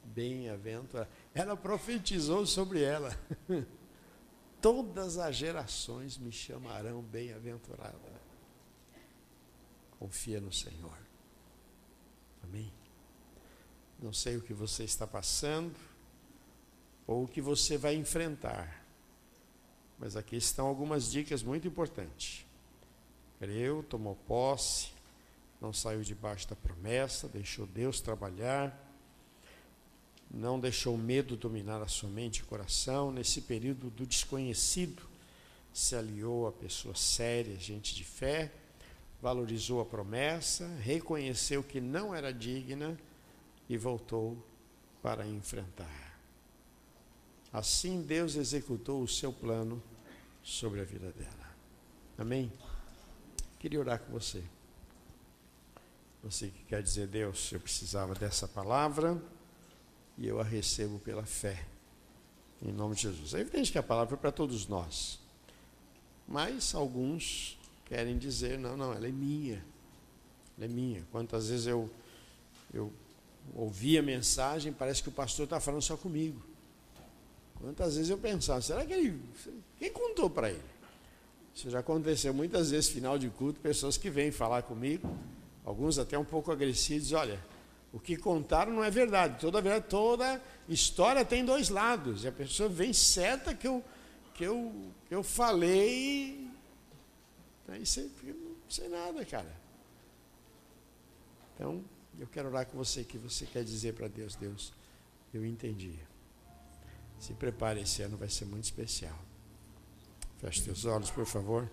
bem-aventurada. 0.04 1.08
Ela 1.34 1.56
profetizou 1.56 2.44
sobre 2.46 2.82
ela. 2.82 3.16
todas 4.60 5.18
as 5.18 5.36
gerações 5.36 6.18
me 6.18 6.32
chamarão 6.32 7.02
bem-aventurada. 7.02 8.20
Confia 9.98 10.40
no 10.40 10.52
Senhor. 10.52 10.98
Amém. 12.42 12.72
Não 13.98 14.12
sei 14.12 14.36
o 14.36 14.42
que 14.42 14.54
você 14.54 14.82
está 14.82 15.06
passando 15.06 15.76
ou 17.06 17.24
o 17.24 17.28
que 17.28 17.40
você 17.40 17.76
vai 17.76 17.94
enfrentar 17.94 18.79
mas 20.00 20.16
aqui 20.16 20.36
estão 20.36 20.66
algumas 20.66 21.10
dicas 21.10 21.42
muito 21.42 21.68
importantes. 21.68 22.46
Creu, 23.38 23.82
tomou 23.82 24.16
posse, 24.26 24.88
não 25.60 25.74
saiu 25.74 26.02
debaixo 26.02 26.48
da 26.48 26.56
promessa, 26.56 27.28
deixou 27.28 27.66
Deus 27.66 28.00
trabalhar, 28.00 28.74
não 30.30 30.58
deixou 30.58 30.94
o 30.94 30.98
medo 30.98 31.36
dominar 31.36 31.82
a 31.82 31.88
sua 31.88 32.08
mente 32.08 32.38
e 32.38 32.44
coração 32.44 33.12
nesse 33.12 33.42
período 33.42 33.90
do 33.90 34.06
desconhecido. 34.06 35.08
se 35.72 35.94
aliou 35.94 36.48
a 36.48 36.52
pessoas 36.52 36.98
sérias, 36.98 37.62
gente 37.62 37.94
de 37.94 38.02
fé, 38.02 38.50
valorizou 39.22 39.80
a 39.80 39.84
promessa, 39.84 40.66
reconheceu 40.80 41.62
que 41.62 41.80
não 41.80 42.12
era 42.12 42.32
digna 42.32 42.98
e 43.68 43.76
voltou 43.76 44.36
para 45.00 45.24
enfrentar. 45.24 46.18
Assim 47.52 48.02
Deus 48.02 48.34
executou 48.34 49.00
o 49.00 49.08
seu 49.08 49.32
plano 49.32 49.80
sobre 50.50 50.80
a 50.80 50.84
vida 50.84 51.12
dela. 51.12 51.54
Amém? 52.18 52.52
Queria 53.58 53.78
orar 53.78 54.00
com 54.00 54.12
você. 54.12 54.42
Você 56.24 56.48
que 56.48 56.64
quer 56.64 56.82
dizer, 56.82 57.06
Deus, 57.06 57.52
eu 57.52 57.60
precisava 57.60 58.14
dessa 58.14 58.48
palavra 58.48 59.20
e 60.18 60.26
eu 60.26 60.40
a 60.40 60.44
recebo 60.44 60.98
pela 60.98 61.24
fé. 61.24 61.64
Em 62.60 62.72
nome 62.72 62.94
de 62.94 63.02
Jesus. 63.02 63.32
É 63.32 63.40
evidente 63.40 63.72
que 63.72 63.78
a 63.78 63.82
palavra 63.82 64.16
é 64.16 64.18
para 64.18 64.32
todos 64.32 64.66
nós. 64.66 65.18
Mas 66.26 66.74
alguns 66.74 67.58
querem 67.86 68.18
dizer, 68.18 68.58
não, 68.58 68.76
não, 68.76 68.92
ela 68.92 69.06
é 69.06 69.12
minha. 69.12 69.64
Ela 70.58 70.66
é 70.66 70.68
minha. 70.68 71.06
Quantas 71.10 71.48
vezes 71.48 71.66
eu, 71.66 71.88
eu 72.74 72.92
ouvi 73.54 73.96
a 73.96 74.02
mensagem, 74.02 74.72
parece 74.72 75.02
que 75.02 75.08
o 75.08 75.12
pastor 75.12 75.44
está 75.44 75.58
falando 75.60 75.82
só 75.82 75.96
comigo. 75.96 76.42
Quantas 77.54 77.94
vezes 77.94 78.10
eu 78.10 78.18
pensava, 78.18 78.60
será 78.60 78.84
que 78.84 78.92
ele. 78.92 79.22
Quem 79.80 79.90
contou 79.90 80.30
para 80.30 80.50
ele? 80.50 80.62
Isso 81.54 81.68
já 81.68 81.80
aconteceu 81.80 82.32
muitas 82.32 82.70
vezes, 82.70 82.90
final 82.90 83.18
de 83.18 83.28
culto, 83.30 83.58
pessoas 83.58 83.96
que 83.96 84.08
vêm 84.08 84.30
falar 84.30 84.62
comigo, 84.62 85.10
alguns 85.64 85.98
até 85.98 86.16
um 86.16 86.24
pouco 86.24 86.52
agressivos, 86.52 87.12
olha, 87.12 87.42
o 87.92 87.98
que 87.98 88.16
contaram 88.16 88.72
não 88.72 88.84
é 88.84 88.90
verdade. 88.90 89.40
Toda 89.40 89.60
verdade, 89.60 89.86
toda 89.88 90.40
história 90.68 91.24
tem 91.24 91.44
dois 91.44 91.70
lados. 91.70 92.22
E 92.22 92.28
a 92.28 92.32
pessoa 92.32 92.68
vem 92.68 92.92
certa 92.92 93.54
que 93.54 93.66
eu 93.66 93.82
que 94.34 94.44
eu, 94.44 94.72
que 95.08 95.14
eu 95.14 95.22
falei. 95.22 96.48
Aí 97.68 97.84
você 97.84 98.08
não 98.22 98.56
sei 98.68 98.88
nada, 98.88 99.24
cara. 99.24 99.54
Então, 101.54 101.84
eu 102.18 102.26
quero 102.26 102.48
orar 102.48 102.66
com 102.66 102.76
você 102.76 103.04
que 103.04 103.18
você 103.18 103.44
quer 103.44 103.64
dizer 103.64 103.94
para 103.94 104.08
Deus, 104.08 104.34
Deus, 104.36 104.72
eu 105.34 105.44
entendi. 105.44 105.94
Se 107.18 107.34
prepare, 107.34 107.80
esse 107.80 108.02
ano 108.02 108.16
vai 108.16 108.30
ser 108.30 108.46
muito 108.46 108.64
especial. 108.64 109.18
Feche 110.40 110.62
seus 110.62 110.86
olhos, 110.86 111.10
por 111.10 111.26
favor. 111.26 111.70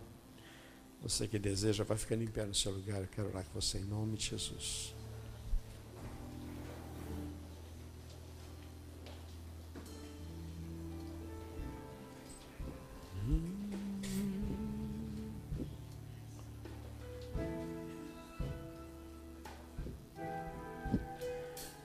Você 1.01 1.25
que 1.25 1.39
deseja, 1.39 1.85
vai 1.85 1.95
ficando 1.95 2.23
em 2.23 2.27
pé 2.27 2.45
no 2.45 2.53
seu 2.53 2.73
lugar. 2.73 3.01
Eu 3.01 3.07
quero 3.07 3.29
orar 3.29 3.45
com 3.45 3.61
você 3.61 3.77
em 3.77 3.85
nome 3.85 4.17
de 4.17 4.25
Jesus. 4.25 4.93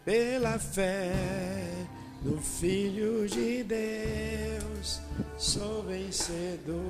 Pela 0.05 0.59
fé 0.59 1.51
no 2.25 2.39
Filho 2.39 3.29
de 3.29 3.64
Deus, 3.64 5.01
sou 5.37 5.83
vencedor. 5.83 6.83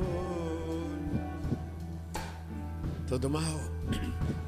Todo 3.09 3.30
mal, 3.30 3.61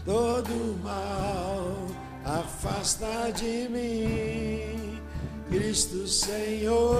todo 0.05 0.78
mal, 0.82 1.87
afasta 2.24 3.30
de 3.32 3.68
mim, 3.68 5.01
Cristo 5.49 6.07
Senhor. 6.07 6.95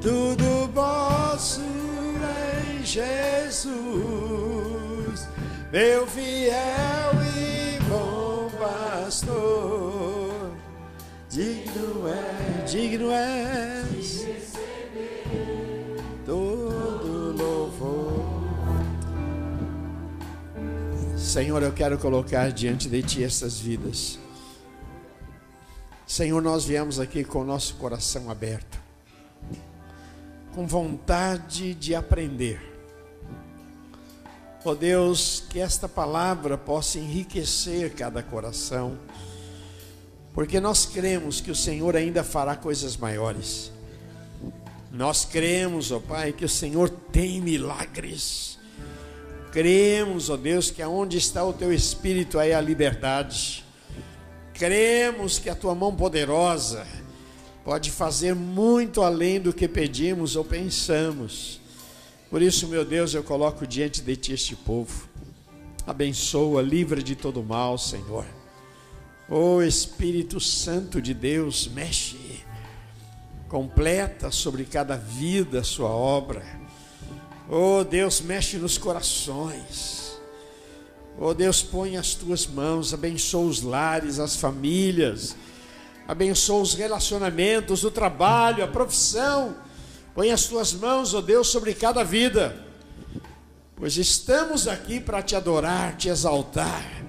Tudo 0.00 0.68
posso 0.72 1.60
em 1.60 2.84
Jesus, 2.84 3.76
meu 5.72 6.06
fiel 6.06 7.12
e 7.36 7.57
pastor. 9.18 10.52
Digno 11.28 12.08
é, 12.08 12.64
digno 12.64 13.10
é 13.10 13.84
todo 16.24 17.36
louvor. 17.36 18.48
Senhor, 21.16 21.62
eu 21.62 21.72
quero 21.72 21.98
colocar 21.98 22.50
diante 22.50 22.88
de 22.88 23.02
Ti 23.02 23.24
essas 23.24 23.58
vidas. 23.58 24.18
Senhor, 26.06 26.40
nós 26.40 26.64
viemos 26.64 26.98
aqui 26.98 27.22
com 27.22 27.40
o 27.40 27.44
nosso 27.44 27.74
coração 27.74 28.30
aberto 28.30 28.78
com 30.54 30.66
vontade 30.66 31.74
de 31.74 31.94
aprender. 31.94 32.67
Ó 34.64 34.70
oh 34.70 34.74
Deus, 34.74 35.44
que 35.48 35.60
esta 35.60 35.88
palavra 35.88 36.58
possa 36.58 36.98
enriquecer 36.98 37.94
cada 37.94 38.22
coração, 38.24 38.98
porque 40.34 40.58
nós 40.58 40.84
cremos 40.84 41.40
que 41.40 41.50
o 41.50 41.54
Senhor 41.54 41.94
ainda 41.94 42.24
fará 42.24 42.56
coisas 42.56 42.96
maiores. 42.96 43.70
Nós 44.90 45.24
cremos, 45.24 45.92
ó 45.92 45.98
oh 45.98 46.00
Pai, 46.00 46.32
que 46.32 46.44
o 46.44 46.48
Senhor 46.48 46.90
tem 46.90 47.40
milagres. 47.40 48.58
Cremos, 49.52 50.28
ó 50.28 50.34
oh 50.34 50.36
Deus, 50.36 50.72
que 50.72 50.82
aonde 50.82 51.18
está 51.18 51.44
o 51.44 51.52
teu 51.52 51.72
espírito 51.72 52.36
aí 52.36 52.52
a 52.52 52.60
liberdade. 52.60 53.64
Cremos 54.54 55.38
que 55.38 55.48
a 55.48 55.54
tua 55.54 55.74
mão 55.74 55.94
poderosa 55.94 56.84
pode 57.64 57.92
fazer 57.92 58.34
muito 58.34 59.02
além 59.02 59.40
do 59.40 59.52
que 59.52 59.68
pedimos 59.68 60.34
ou 60.34 60.44
pensamos. 60.44 61.60
Por 62.30 62.42
isso, 62.42 62.68
meu 62.68 62.84
Deus, 62.84 63.14
eu 63.14 63.22
coloco 63.22 63.66
diante 63.66 64.02
de 64.02 64.16
ti 64.16 64.32
este 64.32 64.54
povo. 64.54 65.08
Abençoa, 65.86 66.60
livra 66.60 67.02
de 67.02 67.16
todo 67.16 67.42
mal, 67.42 67.78
Senhor. 67.78 68.26
Ó 69.30 69.56
oh, 69.56 69.62
Espírito 69.62 70.38
Santo 70.38 71.00
de 71.00 71.14
Deus, 71.14 71.68
mexe, 71.68 72.44
completa 73.48 74.30
sobre 74.30 74.64
cada 74.64 74.96
vida 74.96 75.60
a 75.60 75.64
sua 75.64 75.90
obra. 75.90 76.44
Oh 77.48 77.82
Deus, 77.84 78.20
mexe 78.20 78.56
nos 78.58 78.76
corações. 78.76 80.18
Oh 81.18 81.34
Deus, 81.34 81.62
põe 81.62 81.96
as 81.96 82.14
tuas 82.14 82.46
mãos, 82.46 82.92
abençoa 82.92 83.46
os 83.46 83.62
lares, 83.62 84.18
as 84.18 84.36
famílias 84.36 85.34
abençoa 86.08 86.62
os 86.62 86.72
relacionamentos, 86.72 87.84
o 87.84 87.90
trabalho, 87.90 88.64
a 88.64 88.66
profissão. 88.66 89.54
Põe 90.18 90.32
as 90.32 90.46
tuas 90.46 90.74
mãos, 90.74 91.14
ó 91.14 91.18
oh 91.18 91.22
Deus, 91.22 91.46
sobre 91.46 91.72
cada 91.72 92.02
vida, 92.02 92.56
pois 93.76 93.96
estamos 93.96 94.66
aqui 94.66 94.98
para 94.98 95.22
te 95.22 95.36
adorar, 95.36 95.96
te 95.96 96.08
exaltar, 96.08 97.04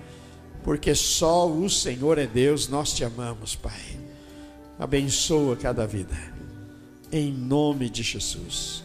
porque 0.63 0.93
só 0.93 1.49
o 1.49 1.67
Senhor 1.67 2.19
é 2.19 2.27
Deus, 2.27 2.67
nós 2.67 2.93
te 2.93 3.03
amamos, 3.03 3.55
Pai. 3.55 3.97
Abençoa 4.77 5.55
cada 5.55 5.87
vida, 5.87 6.15
em 7.11 7.31
nome 7.33 7.89
de 7.89 8.03
Jesus. 8.03 8.83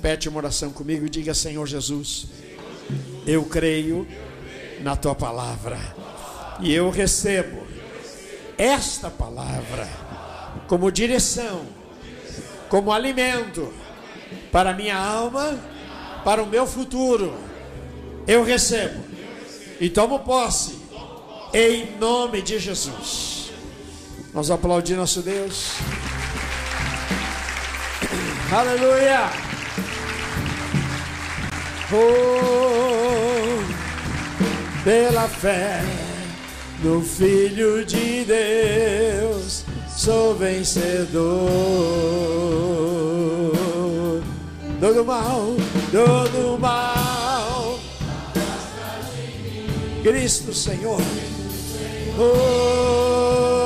Pede 0.00 0.30
uma 0.30 0.38
oração 0.38 0.70
comigo 0.70 1.04
e 1.04 1.10
diga: 1.10 1.34
Senhor 1.34 1.66
Jesus, 1.66 2.28
eu 3.26 3.44
creio 3.44 4.08
na 4.80 4.96
tua 4.96 5.14
palavra 5.14 5.76
e 6.58 6.72
eu 6.72 6.88
recebo 6.88 7.66
esta 8.56 9.10
palavra 9.10 9.86
como 10.66 10.90
direção, 10.90 11.75
como 12.68 12.92
alimento 12.92 13.72
para 14.50 14.72
minha 14.72 14.96
alma, 14.96 15.56
para 16.24 16.42
o 16.42 16.46
meu 16.46 16.66
futuro. 16.66 17.32
Eu 18.26 18.42
recebo 18.42 19.00
e 19.80 19.88
tomo 19.88 20.18
posse 20.20 20.76
em 21.52 21.96
nome 21.98 22.42
de 22.42 22.58
Jesus. 22.58 23.52
Vamos 24.32 24.50
aplaudir 24.50 24.96
nosso 24.96 25.22
Deus. 25.22 25.74
Aleluia. 28.52 29.30
Oh, 31.92 33.62
pela 34.82 35.28
fé 35.28 35.82
no 36.82 37.02
Filho 37.02 37.84
de 37.84 38.24
Deus, 38.24 39.65
sou 40.06 40.36
vencedor. 40.36 41.10
Todo 44.78 45.04
mal, 45.04 45.56
todo 45.90 46.56
mal, 46.60 47.76
Cristo 50.04 50.54
Senhor. 50.54 51.00
Oh, 52.20 53.65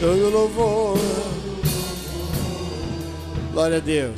todo 0.00 0.30
louvor. 0.30 0.98
Glória 3.52 3.76
a 3.76 3.80
Deus. 3.80 4.16